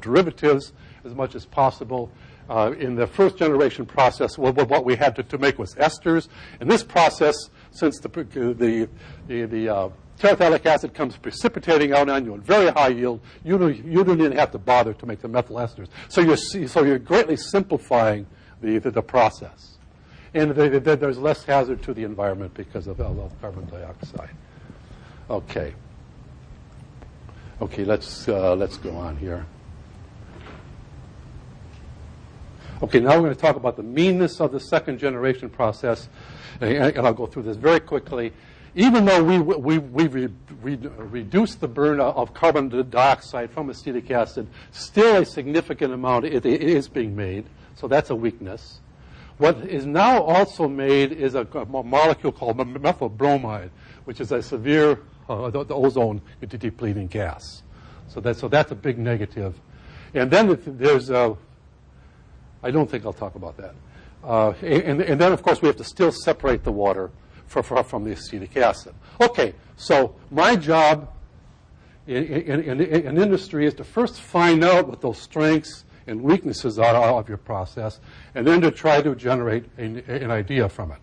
derivatives 0.00 0.72
as 1.04 1.14
much 1.14 1.34
as 1.34 1.46
possible. 1.46 2.10
Uh, 2.48 2.72
in 2.80 2.96
the 2.96 3.06
first 3.06 3.36
generation 3.36 3.86
process, 3.86 4.36
what, 4.36 4.56
what 4.68 4.84
we 4.84 4.96
had 4.96 5.14
to, 5.14 5.22
to, 5.22 5.38
make 5.38 5.56
was 5.56 5.76
esters. 5.76 6.26
In 6.60 6.66
this 6.66 6.82
process, 6.82 7.36
since 7.70 8.00
the 8.00 8.08
the 8.08 8.88
the, 9.28 9.44
the 9.44 9.68
uh, 9.68 9.88
terephthalic 10.18 10.66
acid 10.66 10.94
comes 10.94 11.16
precipitating 11.16 11.92
out 11.92 12.08
on 12.08 12.24
you 12.24 12.34
in 12.34 12.40
very 12.40 12.68
high 12.72 12.88
yield, 12.88 13.20
you 13.44 13.56
don't, 13.56 13.84
you 13.84 14.02
don't 14.02 14.20
even 14.20 14.36
have 14.36 14.50
to 14.50 14.58
bother 14.58 14.92
to 14.94 15.06
make 15.06 15.20
the 15.20 15.28
methyl 15.28 15.56
esters. 15.56 15.86
So 16.08 16.22
you're 16.22 16.36
so 16.36 16.82
you're 16.82 16.98
greatly 16.98 17.36
simplifying 17.36 18.26
the 18.60 18.78
the, 18.78 18.90
the 18.90 19.02
process, 19.02 19.78
and 20.34 20.50
the, 20.50 20.80
there's 20.80 21.18
less 21.18 21.44
hazard 21.44 21.84
to 21.84 21.94
the 21.94 22.02
environment 22.02 22.52
because 22.54 22.88
of, 22.88 23.00
of 23.00 23.40
carbon 23.40 23.66
dioxide. 23.66 24.34
Okay. 25.30 25.72
Okay, 27.62 27.84
let's, 27.84 28.26
uh, 28.26 28.56
let's 28.56 28.76
go 28.78 28.96
on 28.96 29.16
here. 29.16 29.46
Okay, 32.82 32.98
now 32.98 33.10
we're 33.10 33.26
going 33.26 33.34
to 33.34 33.40
talk 33.40 33.54
about 33.54 33.76
the 33.76 33.84
meanness 33.84 34.40
of 34.40 34.50
the 34.50 34.58
second 34.58 34.98
generation 34.98 35.48
process, 35.48 36.08
and, 36.60 36.98
I'll 36.98 37.14
go 37.14 37.26
through 37.26 37.44
this 37.44 37.56
very 37.56 37.78
quickly. 37.78 38.32
Even 38.74 39.04
though 39.04 39.22
we, 39.22 39.38
we, 39.38 39.78
we 39.78 40.06
re, 40.08 40.28
re, 40.62 41.22
the 41.22 41.68
burn 41.68 42.00
of 42.00 42.34
carbon 42.34 42.90
dioxide 42.90 43.52
from 43.52 43.70
acetic 43.70 44.10
acid, 44.10 44.48
still 44.72 45.22
a 45.22 45.24
significant 45.24 45.92
amount 45.92 46.24
it, 46.24 46.44
it 46.44 46.62
is 46.62 46.88
being 46.88 47.14
made, 47.14 47.44
so 47.76 47.86
that's 47.86 48.10
a 48.10 48.16
weakness. 48.16 48.80
What 49.38 49.58
is 49.58 49.86
now 49.86 50.22
also 50.22 50.66
made 50.66 51.12
is 51.12 51.34
a, 51.34 51.46
a 51.54 51.64
molecule 51.84 52.32
called 52.32 52.66
methyl 52.80 53.08
bromide, 53.08 53.70
which 54.04 54.20
is 54.20 54.32
a 54.32 54.42
severe 54.42 55.00
uh, 55.30 55.50
the, 55.50 55.64
the, 55.64 55.74
ozone 55.74 56.20
depleting 56.40 57.06
gas. 57.06 57.62
So, 58.08 58.20
that, 58.20 58.36
so 58.36 58.48
that's 58.48 58.72
a 58.72 58.74
big 58.74 58.98
negative. 58.98 59.54
And 60.14 60.30
then 60.30 60.60
there's, 60.66 61.10
uh, 61.10 61.34
I 62.62 62.70
don't 62.70 62.90
think 62.90 63.04
I'll 63.06 63.12
talk 63.12 63.36
about 63.36 63.56
that. 63.58 63.74
Uh, 64.24 64.52
and, 64.62 65.00
and, 65.00 65.20
then, 65.20 65.32
of 65.32 65.42
course, 65.42 65.62
we 65.62 65.68
have 65.68 65.76
to 65.76 65.84
still 65.84 66.12
separate 66.12 66.64
the 66.64 66.72
water 66.72 67.10
for, 67.46 67.62
for, 67.62 67.82
from 67.84 68.04
the 68.04 68.12
acetic 68.12 68.56
acid. 68.56 68.94
Okay, 69.20 69.54
so 69.76 70.14
my 70.30 70.56
job 70.56 71.12
in, 72.06 72.24
in, 72.24 72.60
in, 72.60 72.80
in, 72.80 73.18
industry 73.18 73.66
is 73.66 73.74
to 73.74 73.84
first 73.84 74.20
find 74.20 74.64
out 74.64 74.88
what 74.88 75.00
those 75.00 75.18
strengths 75.18 75.84
and 76.06 76.20
weaknesses 76.20 76.78
are 76.78 76.94
of 76.94 77.28
your 77.28 77.38
process, 77.38 78.00
and 78.34 78.46
then 78.46 78.60
to 78.62 78.70
try 78.70 79.00
to 79.00 79.14
generate 79.14 79.64
an, 79.78 79.98
an 80.08 80.30
idea 80.30 80.68
from 80.68 80.90
it. 80.90 80.98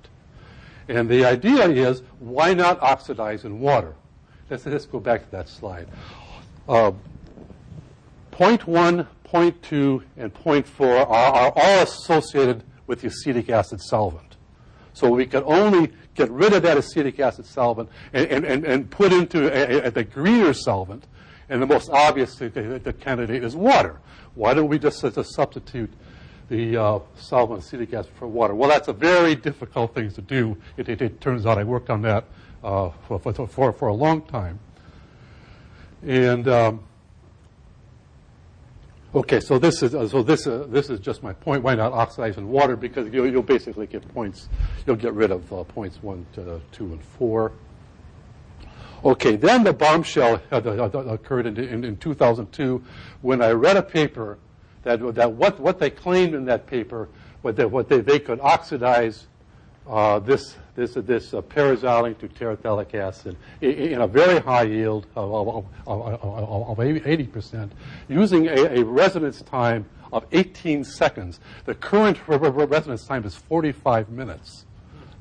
And 0.90 1.08
the 1.08 1.26
idea 1.26 1.68
is, 1.70 2.02
why 2.20 2.54
not 2.54 2.82
oxidize 2.82 3.46
in 3.46 3.60
water? 3.60 3.96
Let's, 4.50 4.66
let's 4.66 4.86
go 4.86 5.00
back 5.00 5.26
to 5.26 5.32
that 5.32 5.50
slide. 5.50 5.88
Uh, 6.70 6.94
point 8.32 8.66
one, 8.66 9.08
point 9.24 9.62
two, 9.62 10.04
and 10.16 10.34
point 10.34 10.66
four 10.66 10.96
are, 10.98 11.06
are 11.08 11.54
all 11.56 11.84
associated 11.84 12.64
with 12.88 13.02
the 13.02 13.08
acetic 13.08 13.50
acid 13.50 13.82
solvent. 13.82 14.38
So 14.94 15.10
we 15.10 15.26
can 15.26 15.44
only 15.46 15.92
get 16.16 16.32
rid 16.32 16.54
of 16.54 16.64
that 16.64 16.78
acetic 16.78 17.20
acid 17.20 17.46
solvent 17.46 17.90
and, 18.14 18.46
and, 18.46 18.66
and 18.66 18.90
put 18.90 19.12
into 19.12 19.52
a, 19.54 19.88
a, 19.88 19.92
the 19.92 20.04
greener 20.04 20.54
solvent. 20.54 21.06
And 21.50 21.62
the 21.62 21.68
most 21.68 21.90
obvious 21.90 22.36
the, 22.36 22.50
the 22.50 22.94
candidate 22.94 23.44
is 23.44 23.56
water. 23.56 24.00
Why 24.36 24.54
don't 24.54 24.68
we 24.68 24.80
just, 24.80 25.02
just 25.02 25.34
substitute 25.36 25.92
the 26.50 26.78
uh, 26.78 27.00
solvent 27.16 27.64
acetic 27.64 27.94
acid 27.94 28.12
for 28.18 28.28
water? 28.28 28.56
Well, 28.56 28.70
that's 28.70 28.88
a 28.88 28.94
very 28.94 29.36
difficult 29.36 29.94
thing 29.94 30.12
to 30.12 30.22
do. 30.22 30.58
It, 30.78 30.90
it, 30.90 31.02
it 31.02 31.22
turns 31.22 31.46
out 31.46 31.58
I 31.58 31.64
worked 31.64 31.90
on 31.90 32.02
that 32.04 32.26
uh, 32.64 32.90
for, 33.08 33.20
for, 33.20 33.72
for 33.74 33.88
a 33.88 33.94
long 33.94 34.22
time. 34.24 34.60
And 36.04 36.48
um, 36.48 36.84
okay, 39.16 39.40
so 39.40 39.58
this 39.58 39.82
is 39.82 39.96
uh, 39.96 40.08
so 40.08 40.22
this 40.22 40.46
uh, 40.46 40.66
this 40.70 40.90
is 40.90 41.00
just 41.00 41.24
my 41.24 41.34
point. 41.34 41.64
Why 41.64 41.76
not 41.76 41.92
oxidize 41.92 42.38
in 42.38 42.48
water? 42.48 42.76
Because 42.76 43.12
you'll, 43.12 43.30
you'll 43.30 43.42
basically 43.42 43.88
get 43.88 44.08
points. 44.14 44.48
You'll 44.86 44.96
get 44.96 45.14
rid 45.14 45.32
of 45.32 45.52
uh, 45.52 45.64
points 45.64 46.02
one, 46.02 46.26
to, 46.34 46.62
two, 46.72 46.86
and 46.86 47.04
four. 47.04 47.54
Okay, 49.04 49.36
then 49.36 49.64
the 49.64 49.74
bombshell 49.74 50.42
occurred 50.52 51.46
in, 51.46 51.58
in, 51.58 51.84
in 51.84 51.98
2002 51.98 52.84
when 53.22 53.42
I 53.42 53.52
read 53.52 53.78
a 53.78 53.84
paper 53.84 54.40
that 54.84 55.16
that 55.16 55.32
what 55.32 55.60
what 55.60 55.80
they 55.80 55.90
claimed 55.90 56.34
in 56.34 56.46
that 56.46 56.68
paper, 56.68 57.10
what 57.42 57.56
they, 57.56 57.66
what 57.66 57.90
they, 57.90 58.02
they 58.02 58.20
could 58.20 58.40
oxidize 58.40 59.28
uh, 59.88 60.20
this 60.20 60.56
this 60.78 60.94
this 60.94 61.34
uh, 61.34 61.42
to 61.42 62.28
terephthalic 62.30 62.94
acid 62.94 63.36
in, 63.62 64.00
a 64.00 64.08
very 64.08 64.40
high 64.40 64.62
yield 64.62 65.08
of, 65.16 65.34
of, 65.34 65.66
of, 65.88 66.22
of 66.22 66.78
80%, 66.78 67.72
using 68.08 68.48
a, 68.48 68.80
a, 68.80 68.84
residence 68.84 69.42
time 69.42 69.86
of 70.14 70.26
18 70.32 70.84
seconds. 70.84 71.40
The 71.66 71.74
current 71.74 72.20
residence 72.28 73.06
time 73.06 73.26
is 73.26 73.36
45 73.36 74.10
minutes. 74.10 74.66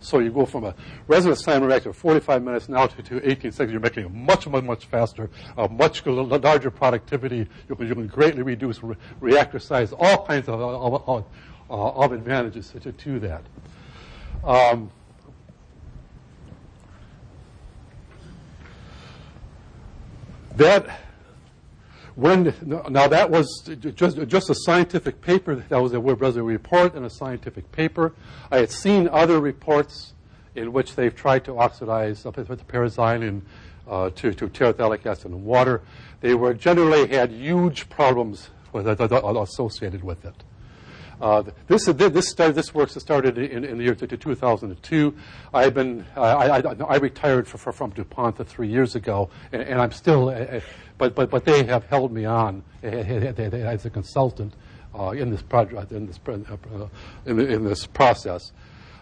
So 0.01 0.19
you 0.19 0.31
go 0.31 0.45
from 0.45 0.65
a 0.65 0.75
residence 1.09 1.43
time 1.43 1.65
reactor 1.65 1.89
of 1.89 1.97
45 1.97 2.43
minutes 2.43 2.69
now 2.69 2.87
to, 2.87 3.03
to 3.03 3.29
18 3.29 3.51
seconds. 3.51 3.73
You're 3.73 3.81
making 3.81 4.05
a 4.05 4.09
much, 4.11 4.47
much, 4.47 4.63
much 4.63 4.85
faster, 4.85 5.31
much 5.71 6.05
larger 6.05 6.71
productivity. 6.71 7.49
You 7.69 7.75
can, 7.75 7.89
you 7.89 7.95
can 7.95 8.07
greatly 8.07 8.43
reduce 8.43 8.83
re- 8.83 8.97
reactor 9.21 9.59
size, 9.59 9.95
all 9.99 10.27
kinds 10.27 10.49
of, 10.49 10.61
of, 10.61 11.25
of 11.71 12.13
advantages 12.13 12.75
to, 12.83 12.93
to 12.93 13.21
that. 13.21 13.43
Um, 14.45 14.91
that 20.57 21.01
when 22.15 22.55
now 22.89 23.09
that 23.09 23.31
was 23.31 23.47
just 23.95 24.27
just 24.27 24.51
a 24.51 24.55
scientific 24.55 25.21
paper. 25.21 25.55
That 25.55 25.83
was 25.83 25.93
a 25.93 26.01
was 26.01 26.37
a 26.37 26.43
report 26.43 26.95
and 26.95 27.05
a 27.05 27.11
scientific 27.11 27.71
paper. 27.73 28.15
I 28.51 28.59
had 28.59 28.71
seen 28.71 29.09
other 29.09 29.39
reports 29.39 30.15
in 30.55 30.73
which 30.73 30.97
they've 30.97 31.15
tried 31.15 31.45
to 31.45 31.59
oxidize 31.59 32.25
with 32.25 32.49
the 32.49 32.57
paraxylene 32.57 33.43
uh, 33.87 34.11
to, 34.11 34.33
to 34.35 34.49
terephthalic 34.49 35.05
acid 35.07 35.31
in 35.31 35.45
water. 35.45 35.83
They 36.21 36.35
were 36.35 36.55
generally 36.55 37.07
had 37.09 37.31
huge 37.31 37.89
problems 37.89 38.51
with, 38.73 38.87
associated 38.89 40.03
with 40.03 40.25
it. 40.25 40.43
Uh, 41.21 41.43
this 41.67 41.87
this 41.87 42.29
started, 42.29 42.55
this 42.55 42.75
work 42.75 42.91
started 42.91 43.39
in, 43.39 43.65
in 43.65 43.79
the 43.79 43.85
year 43.85 43.95
2002. 43.95 45.17
I've 45.55 45.73
been 45.73 46.05
uh, 46.15 46.21
I, 46.21 46.59
I, 46.59 46.75
I, 46.89 46.97
retired 46.97 47.49
for, 47.49 47.57
for, 47.57 47.73
from 47.73 47.91
DuPont 47.91 48.47
three 48.47 48.69
years 48.69 48.95
ago, 48.97 49.31
and, 49.51 49.63
and 49.63 49.81
I'm 49.81 49.93
still, 49.93 50.29
uh, 50.29 50.33
uh, 50.33 50.61
but 50.99 51.15
but 51.15 51.31
but 51.31 51.47
they 51.47 51.65
have 51.65 51.87
held 51.87 52.13
me 52.13 52.27
on 52.27 52.63
as 52.83 53.87
a 53.87 53.91
consultant 53.91 54.55
uh, 54.99 55.11
in 55.11 55.31
this 55.31 55.43
project 55.43 55.91
in 55.93 56.07
this 56.07 56.21
in, 57.25 57.41
in, 57.41 57.65
this 57.65 57.87
process, 57.87 58.53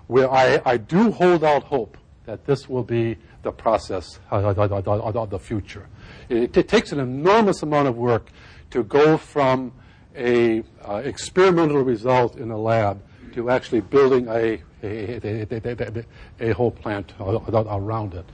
where 0.07 0.31
I, 0.31 0.61
I 0.65 0.77
do 0.77 1.11
hold 1.11 1.43
out 1.43 1.65
hope 1.65 1.99
that 2.27 2.47
this 2.47 2.69
will 2.69 2.85
be 2.85 3.19
the 3.43 3.53
process 3.53 4.21
of, 4.31 4.59
of 4.59 5.31
the 5.31 5.39
future. 5.39 5.89
It, 6.29 6.57
it 6.57 6.69
takes 6.69 6.93
an 6.93 7.01
enormous 7.01 7.63
amount 7.63 7.89
of 7.89 7.97
work 7.97 8.31
to 8.71 8.85
go 8.85 9.17
from 9.17 9.73
a 10.17 10.63
uh, 10.89 10.97
experimental 10.97 11.83
result 11.83 12.37
in 12.37 12.51
a 12.51 12.59
lab 12.59 13.03
to 13.35 13.51
actually 13.51 13.81
building 13.81 14.29
a, 14.29 14.63
a, 14.83 15.19
a, 15.25 16.05
a 16.41 16.53
whole 16.53 16.71
plant 16.71 17.13
around 17.19 18.15
it. 18.15 18.25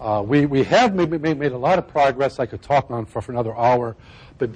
Uh, 0.00 0.22
we, 0.26 0.46
we 0.46 0.62
have 0.64 0.94
made, 0.94 1.10
made, 1.10 1.52
a 1.52 1.58
lot 1.58 1.78
of 1.78 1.88
progress 1.88 2.38
I 2.38 2.46
could 2.46 2.62
talk 2.62 2.90
on 2.90 3.06
for, 3.06 3.22
for 3.22 3.32
another 3.32 3.56
hour, 3.56 3.96
but, 4.38 4.52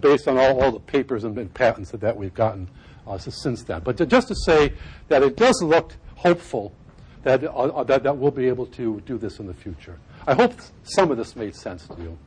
based 0.00 0.28
on 0.28 0.38
all, 0.38 0.62
all 0.62 0.72
the 0.72 0.80
papers 0.80 1.24
and, 1.24 1.54
patents 1.54 1.90
that, 1.90 2.00
that 2.00 2.16
we've 2.16 2.34
gotten 2.34 2.68
uh, 3.06 3.18
since 3.18 3.62
then. 3.62 3.80
But 3.84 3.96
to, 3.98 4.06
just 4.06 4.28
to 4.28 4.34
say 4.34 4.72
that 5.08 5.22
it 5.22 5.36
does 5.36 5.62
look 5.62 5.94
hopeful 6.16 6.74
that, 7.22 7.44
uh, 7.44 7.84
that, 7.84 8.02
that 8.02 8.16
we'll 8.16 8.30
be 8.30 8.48
able 8.48 8.66
to 8.66 9.00
do 9.06 9.18
this 9.18 9.38
in 9.38 9.46
the 9.46 9.54
future. 9.54 9.98
I 10.26 10.34
hope 10.34 10.54
some 10.82 11.10
of 11.10 11.16
this 11.16 11.36
made 11.36 11.54
sense 11.54 11.86
to 11.88 11.96
you. 12.00 12.18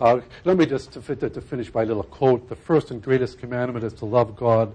Uh, 0.00 0.20
let 0.44 0.56
me 0.56 0.64
just 0.64 0.92
to, 0.92 1.00
to, 1.16 1.40
finish 1.40 1.70
by 1.70 1.82
a 1.82 1.86
little 1.86 2.04
quote. 2.04 2.48
The 2.48 2.54
first 2.54 2.90
and 2.90 3.02
greatest 3.02 3.38
commandment 3.38 3.84
is 3.84 3.92
to 3.94 4.04
love 4.04 4.36
God. 4.36 4.74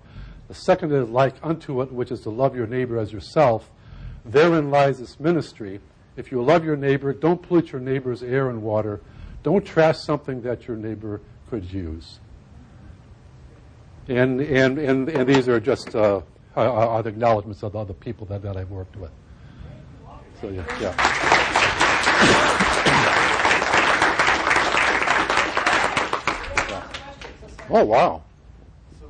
The 0.50 0.54
second 0.54 0.92
is 0.92 1.10
like 1.10 1.36
unto 1.42 1.82
it, 1.82 1.92
which 1.92 2.12
is 2.12 2.22
to 2.22 2.30
love 2.30 2.56
your 2.56 2.68
neighbor 2.68 2.98
as 2.98 3.14
yourself. 3.14 3.70
Therein 4.26 4.70
lies 4.70 5.00
this 5.00 5.20
ministry. 5.20 5.80
If 6.18 6.32
you 6.32 6.44
love 6.44 6.66
your 6.66 6.76
neighbor, 6.76 7.14
don't 7.14 7.42
pollute 7.42 7.72
your 7.72 7.80
neighbor's 7.82 8.22
air 8.22 8.50
and 8.50 8.62
water. 8.62 9.00
Don't 9.44 9.66
trash 9.66 9.98
something 10.00 10.42
that 10.42 10.68
your 10.68 10.76
neighbor 10.76 11.22
could 11.50 11.72
use. 11.72 12.20
And, 14.10 14.42
and, 14.42 14.78
and, 14.78 15.08
and 15.10 15.28
these 15.28 15.48
are 15.48 15.60
just 15.60 15.96
uh, 15.96 16.22
are 16.56 17.02
the 17.02 17.10
acknowledgments 17.10 17.64
of 17.64 17.72
the 17.72 17.80
other 17.80 17.94
people 17.94 18.28
that, 18.28 18.42
that 18.42 18.58
I've 18.58 18.70
worked 18.70 18.96
with. 18.98 19.12
So, 20.42 20.50
yeah. 20.50 20.66
yeah. 20.82 22.33
Oh, 27.76 27.84
wow. 27.84 28.22
So, 29.00 29.08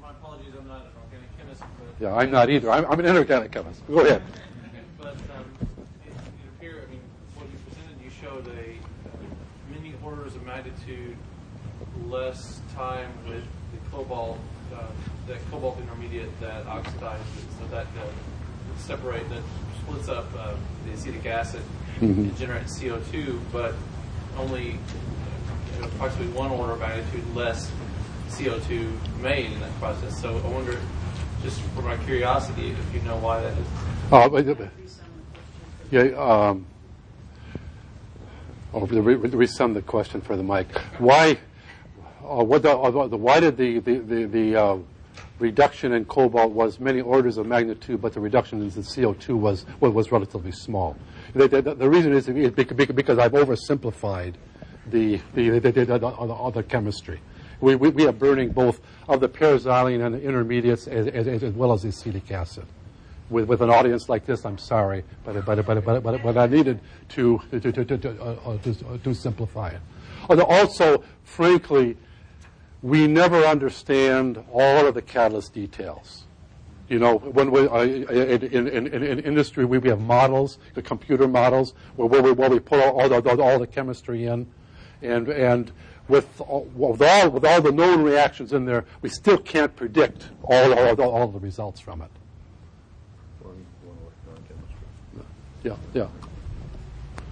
my 0.00 0.10
apologies, 0.10 0.52
I'm 0.56 0.68
not 0.68 0.82
an 0.82 0.92
organic 1.02 1.36
chemist. 1.36 1.60
But 1.60 2.00
yeah, 2.00 2.14
I'm 2.14 2.30
not 2.30 2.48
either. 2.48 2.70
I'm, 2.70 2.86
I'm 2.86 3.00
an 3.00 3.06
inorganic 3.06 3.50
chemist. 3.50 3.84
Go 3.88 4.06
ahead. 4.06 4.22
but 4.98 5.08
um, 5.08 5.44
it, 6.06 6.12
it 6.12 6.48
appeared, 6.56 6.84
I 6.86 6.90
mean, 6.92 7.00
what 7.34 7.48
you 7.50 7.58
presented, 7.66 8.00
you 8.00 8.10
showed 8.22 8.46
a 8.56 9.74
many 9.74 9.96
orders 10.04 10.36
of 10.36 10.44
magnitude 10.46 11.16
less 12.06 12.60
time 12.72 13.10
with 13.26 13.42
the 13.42 13.90
cobalt, 13.90 14.38
uh, 14.72 14.84
that 15.26 15.38
cobalt 15.50 15.80
intermediate 15.80 16.30
that 16.40 16.66
oxidizes, 16.66 17.18
so 17.58 17.66
that 17.72 17.86
uh, 17.86 18.78
separate, 18.78 19.28
that 19.28 19.42
splits 19.82 20.08
up 20.08 20.26
uh, 20.38 20.54
the 20.86 20.92
acetic 20.92 21.26
acid 21.26 21.62
mm-hmm. 21.96 22.20
and 22.20 22.36
generates 22.38 22.78
CO2, 22.78 23.40
but 23.50 23.74
only 24.36 24.78
approximately 25.82 26.32
one 26.32 26.50
order 26.50 26.72
of 26.72 26.80
magnitude 26.80 27.24
less 27.34 27.70
CO2 28.28 29.20
made 29.20 29.52
in 29.52 29.60
that 29.60 29.72
process. 29.78 30.20
So 30.20 30.36
I 30.36 30.48
wonder, 30.48 30.78
just 31.42 31.60
for 31.60 31.82
my 31.82 31.96
curiosity, 31.98 32.70
if 32.70 32.94
you 32.94 33.00
know 33.02 33.16
why 33.16 33.40
that 33.40 33.56
is. 33.58 33.66
Uh, 34.12 34.68
yeah. 35.90 36.02
Um, 36.16 36.66
oh, 38.74 38.86
resum 38.86 39.74
the 39.74 39.82
question 39.82 40.20
for 40.20 40.36
the 40.36 40.42
mic. 40.42 40.68
Why? 40.98 41.38
Uh, 42.22 42.44
what 42.44 42.62
the, 42.62 42.76
uh, 42.76 43.08
the, 43.08 43.16
why 43.16 43.40
did 43.40 43.56
the 43.56 43.78
the 43.80 43.98
the, 43.98 44.24
the 44.24 44.56
uh, 44.56 44.78
reduction 45.38 45.92
in 45.92 46.04
cobalt 46.04 46.52
was 46.52 46.80
many 46.80 47.00
orders 47.00 47.38
of 47.38 47.46
magnitude, 47.46 48.00
but 48.02 48.12
the 48.12 48.20
reduction 48.20 48.60
in 48.60 48.70
the 48.70 48.80
CO2 48.80 49.38
was 49.38 49.66
was 49.80 50.12
relatively 50.12 50.52
small? 50.52 50.96
The, 51.34 51.48
the, 51.48 51.74
the 51.74 51.88
reason 51.88 52.12
is 52.12 52.26
because 52.26 53.18
I've 53.18 53.32
oversimplified 53.32 54.34
the, 54.90 55.20
the, 55.34 55.50
the, 55.58 55.60
the, 55.60 55.84
the, 55.84 56.50
the 56.54 56.62
chemistry. 56.62 57.20
We, 57.60 57.74
we, 57.74 57.90
we, 57.90 58.06
are 58.06 58.12
burning 58.12 58.50
both 58.50 58.80
of 59.08 59.20
the 59.20 59.28
paraxylene 59.28 60.04
and 60.04 60.14
the 60.14 60.22
intermediates 60.22 60.86
as, 60.86 61.08
as, 61.08 61.42
as 61.42 61.52
well 61.54 61.72
as 61.72 61.82
the 61.82 61.88
acetic 61.88 62.30
acid. 62.30 62.66
With, 63.30 63.48
with 63.48 63.60
an 63.60 63.70
audience 63.70 64.08
like 64.08 64.24
this, 64.24 64.44
I'm 64.46 64.58
sorry, 64.58 65.04
but, 65.24 65.44
but, 65.44 65.66
but, 65.66 65.84
but, 65.84 66.02
but, 66.02 66.22
but 66.22 66.36
I 66.38 66.46
needed 66.46 66.80
to, 67.10 67.40
to, 67.50 67.60
to, 67.60 67.72
to, 67.72 67.98
to, 67.98 68.22
uh, 68.22 68.58
to, 68.58 68.98
to 68.98 69.14
simplify 69.14 69.70
it. 69.70 70.40
Also, 70.40 71.02
frankly, 71.24 71.96
we 72.82 73.06
never 73.06 73.44
understand 73.44 74.42
all 74.52 74.86
of 74.86 74.94
the 74.94 75.02
catalyst 75.02 75.52
details. 75.52 76.24
You 76.88 76.98
know, 76.98 77.18
when 77.18 77.50
we, 77.50 77.68
uh, 77.68 77.82
in, 77.82 78.44
in, 78.44 78.68
in, 78.68 78.86
in, 78.86 79.18
industry, 79.18 79.66
we, 79.66 79.76
we 79.76 79.90
have 79.90 80.00
models, 80.00 80.58
the 80.72 80.80
computer 80.80 81.28
models, 81.28 81.74
where, 81.96 82.08
where, 82.08 82.22
we, 82.22 82.32
where 82.32 82.48
we 82.48 82.60
put 82.60 82.80
all, 82.80 83.12
all, 83.12 83.42
all 83.42 83.58
the 83.58 83.66
chemistry 83.66 84.24
in. 84.24 84.46
And, 85.02 85.28
and 85.28 85.70
with, 86.08 86.26
with, 86.74 87.02
all, 87.02 87.30
with 87.30 87.44
all 87.44 87.60
the 87.60 87.72
known 87.72 88.02
reactions 88.02 88.52
in 88.52 88.64
there, 88.64 88.84
we 89.02 89.08
still 89.08 89.38
can't 89.38 89.74
predict 89.76 90.28
all, 90.42 90.72
all, 90.72 91.00
all 91.00 91.28
the 91.28 91.38
results 91.38 91.80
from 91.80 92.02
it. 92.02 92.10
Yeah, 95.64 95.74
yeah. 95.92 96.06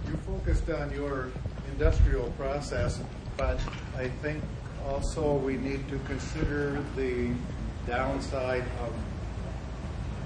You 0.07 0.17
focused 0.17 0.69
on 0.69 0.91
your 0.93 1.31
industrial 1.71 2.29
process, 2.31 2.99
but 3.37 3.59
I 3.97 4.09
think 4.21 4.43
also 4.85 5.35
we 5.37 5.57
need 5.57 5.87
to 5.89 5.97
consider 5.99 6.83
the 6.95 7.31
downside 7.87 8.63
of 8.81 8.93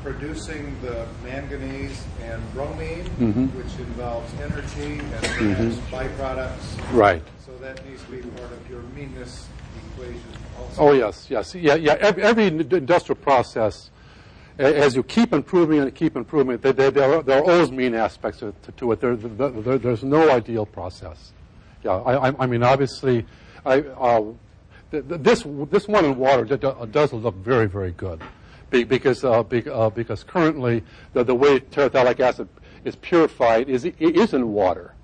producing 0.04 0.76
the 0.82 1.08
manganese 1.24 2.04
and 2.24 2.42
bromine, 2.54 3.06
mm-hmm. 3.06 3.46
which 3.58 3.74
involves 3.80 4.34
energy 4.42 5.00
and 5.00 5.26
mm-hmm. 5.26 5.96
byproducts. 5.96 6.94
Right. 6.94 7.24
That 7.62 7.86
needs 7.86 8.04
to 8.06 8.12
be 8.12 8.22
part 8.22 8.52
of 8.52 8.70
your 8.72 8.82
meanness 8.96 9.48
equation 9.94 10.20
also. 10.60 10.82
Oh, 10.82 10.92
yes, 10.94 11.28
yes. 11.30 11.54
Yeah, 11.54 11.76
yeah. 11.76 11.96
Every, 12.00 12.24
every 12.24 12.48
industrial 12.48 13.22
process, 13.22 13.92
as 14.58 14.96
you 14.96 15.04
keep 15.04 15.32
improving 15.32 15.80
and 15.80 15.94
keep 15.94 16.16
improving, 16.16 16.58
there, 16.58 16.74
there, 16.74 16.90
there, 16.90 17.14
are, 17.14 17.22
there 17.22 17.38
are 17.38 17.52
always 17.52 17.72
mean 17.72 17.94
aspects 17.94 18.40
to, 18.40 18.54
to 18.78 18.92
it. 18.94 19.00
There, 19.00 19.16
there, 19.16 19.78
there's 19.78 20.04
no 20.04 20.32
ideal 20.32 20.66
process. 20.66 21.34
Yeah, 21.84 21.98
I, 21.98 22.44
I 22.44 22.48
mean, 22.48 22.64
obviously, 22.64 23.28
I, 23.64 23.82
uh, 23.82 24.24
this, 24.90 25.46
this 25.70 25.88
one 25.88 26.06
in 26.06 26.18
water 26.18 26.46
does 26.46 27.14
look 27.14 27.36
very, 27.36 27.68
very 27.68 27.92
good 27.92 28.24
because, 28.72 29.24
uh, 29.24 29.42
uh, 29.42 29.90
because 29.92 30.24
currently 30.24 30.84
the, 31.14 31.24
the 31.24 31.36
way 31.36 31.60
terephthalic 31.60 32.20
acid 32.22 32.50
is 32.86 32.96
purified 32.96 33.70
is, 33.70 33.86
is 33.86 34.34
in 34.34 34.52
water. 34.52 34.96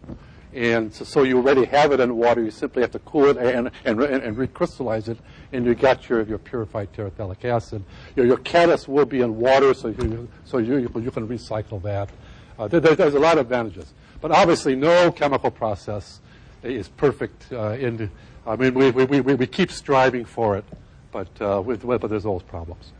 And 0.54 0.94
so, 0.94 1.04
so, 1.04 1.24
you 1.24 1.38
already 1.38 1.66
have 1.66 1.92
it 1.92 2.00
in 2.00 2.16
water. 2.16 2.42
You 2.42 2.52
simply 2.52 2.82
have 2.82 2.92
to 2.92 3.00
cool 3.00 3.26
it 3.26 3.38
and, 3.38 3.70
and, 3.84 4.02
and, 4.02 4.24
and 4.24 4.38
recrystallize 4.38 5.10
it, 5.10 5.18
and 5.52 5.66
you 5.66 5.76
got 5.76 6.08
your, 6.08 6.24
your 6.24 6.38
purified 6.38 6.94
terephthalic 6.94 7.44
acid. 7.44 7.84
Your, 8.16 8.26
your 8.26 8.38
catalyst 8.38 8.88
will 8.88 9.06
be 9.06 9.22
in 9.22 9.38
water, 9.38 9.74
so 9.74 9.90
you, 9.90 10.28
so 10.46 10.58
you, 10.58 10.78
you 10.80 11.12
can 11.12 11.28
recycle 11.28 11.82
that. 11.84 12.10
Uh, 12.58 12.68
there, 12.68 12.80
there's 12.80 13.14
a 13.14 13.20
lot 13.20 13.38
of 13.38 13.46
advantages. 13.46 13.94
But 14.22 14.32
obviously, 14.32 14.76
no 14.76 15.12
chemical 15.12 15.52
process 15.52 16.22
is 16.64 16.88
perfect. 16.88 17.52
Uh, 17.52 17.72
in, 17.72 18.10
I 18.46 18.56
mean, 18.56 18.74
we, 18.74 18.92
we, 18.92 19.20
we, 19.20 19.36
we 19.36 19.48
keep 19.48 19.72
striving 19.72 20.24
for 20.24 20.58
it, 20.58 20.66
but, 21.12 21.30
uh, 21.42 21.62
with, 21.64 21.86
but 21.86 22.08
there's 22.08 22.26
always 22.26 22.44
problems. 22.44 22.94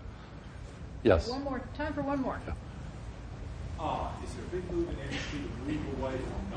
Yes. 1.02 1.30
One 1.30 1.44
more. 1.44 1.62
Time 1.78 1.94
for 1.94 2.02
one 2.02 2.22
more. 2.22 2.40
Yeah. 2.46 2.54
Uh, 3.80 4.10
is 4.24 4.34
there 4.34 4.44
a 4.44 4.48
big 4.48 4.72
move 4.72 4.90
in 4.90 5.00
industry 5.00 5.40
to 5.40 5.72
move 5.72 6.00
away 6.00 6.18
from 6.18 6.48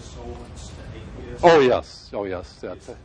solvents 0.00 0.68
to 0.68 0.82
aqueous? 0.96 1.40
Oh, 1.42 1.60
yes. 1.60 2.10
Oh, 2.12 2.24
yes. 2.24 2.58
That's 2.60 2.88
is, 2.88 2.96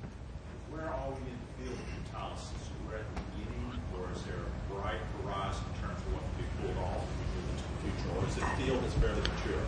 where 0.71 0.83
are 0.83 1.09
we 1.09 1.17
in 1.17 1.37
the 1.39 1.63
field 1.63 1.79
of 1.79 1.85
catalysis? 2.13 2.63
We're 2.87 2.97
at 2.97 3.05
the 3.15 3.21
beginning, 3.31 3.79
or 3.93 4.11
is 4.15 4.21
there 4.23 4.35
a 4.35 4.73
bright 4.73 5.01
horizon 5.23 5.63
in 5.73 5.81
terms 5.81 5.99
of 5.99 6.13
what 6.13 6.23
can 6.23 6.35
be 6.41 6.47
pulled 6.61 6.77
off 6.83 7.05
into 7.21 7.39
the 7.51 7.67
future, 7.83 8.11
or 8.17 8.25
is 8.27 8.37
it 8.37 8.43
a 8.43 8.45
field 8.61 8.83
that's 8.83 8.95
fairly 8.95 9.21
mature? 9.21 9.63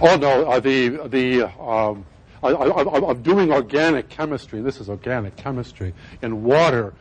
Oh, 0.00 0.16
no. 0.16 0.50
Uh, 0.50 0.60
the, 0.60 1.08
the, 1.08 1.42
um, 1.60 2.04
of, 2.42 2.86
of, 2.86 3.04
of 3.04 3.22
doing 3.22 3.52
organic 3.52 4.08
chemistry, 4.08 4.58
and 4.58 4.66
this 4.66 4.80
is 4.80 4.88
organic 4.88 5.36
chemistry, 5.36 5.94
in 6.22 6.42
water 6.44 6.94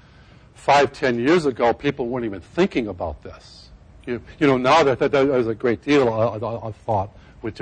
five, 0.54 0.94
ten 0.94 1.20
years 1.20 1.46
ago, 1.46 1.74
people 1.74 2.08
weren't 2.08 2.26
even 2.26 2.42
thinking 2.42 2.88
about 2.88 3.22
this. 3.22 3.70
You, 4.08 4.22
you 4.40 4.48
know, 4.48 4.58
now 4.58 4.84
that, 4.84 5.00
that 5.00 5.12
there's 5.12 5.48
a 5.48 5.56
great 5.56 5.82
deal 5.84 6.08
of, 6.14 6.42
of, 6.42 6.64
of 6.64 6.76
thought 6.78 7.10
which, 7.46 7.60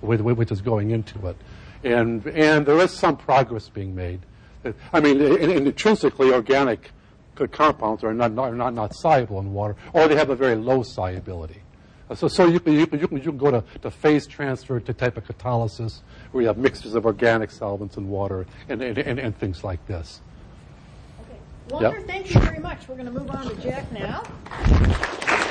which, 0.00 0.52
is 0.52 0.60
going 0.60 0.90
into 0.92 1.26
it. 1.26 1.36
And, 1.82 2.24
and 2.28 2.64
there 2.64 2.78
is 2.78 2.92
some 2.92 3.16
progress 3.16 3.68
being 3.68 3.94
made. 3.94 4.20
I 4.92 5.00
mean, 5.00 5.20
in, 5.20 5.50
in 5.50 5.66
intrinsically 5.66 6.32
organic 6.32 6.90
compounds 7.50 8.04
are 8.04 8.14
not, 8.14 8.38
are 8.38 8.54
not, 8.54 8.74
not 8.74 8.94
soluble 8.94 9.40
in 9.40 9.52
water, 9.52 9.74
or 9.92 10.06
they 10.06 10.14
have 10.14 10.30
a 10.30 10.36
very 10.36 10.54
low 10.54 10.84
solubility. 10.84 11.60
So, 12.14 12.28
so 12.28 12.46
you, 12.46 12.60
can, 12.60 12.74
you, 12.74 12.86
can, 12.86 13.00
you, 13.00 13.08
can, 13.08 13.16
you 13.16 13.24
can 13.24 13.38
go 13.38 13.50
to, 13.50 13.64
to 13.80 13.90
phase 13.90 14.26
transfer 14.26 14.78
to 14.78 14.92
type 14.92 15.16
of 15.16 15.26
catalysis 15.26 16.02
where 16.30 16.42
you 16.42 16.48
have 16.48 16.58
mixtures 16.58 16.94
of 16.94 17.06
organic 17.06 17.50
solvents 17.50 17.96
and 17.96 18.08
water 18.08 18.46
and, 18.68 18.82
and, 18.82 18.98
and, 18.98 19.18
and 19.18 19.36
things 19.36 19.64
like 19.64 19.84
this. 19.86 20.20
Okay. 21.20 21.38
Walter, 21.70 21.98
Yep. 21.98 22.06
thank 22.06 22.34
you 22.34 22.40
very 22.40 22.58
much. 22.58 22.86
We're 22.86 22.96
going 22.96 23.06
to 23.06 23.12
move 23.12 23.30
on 23.30 23.48
to 23.48 23.56
Jack 23.56 23.90
now. 23.90 25.48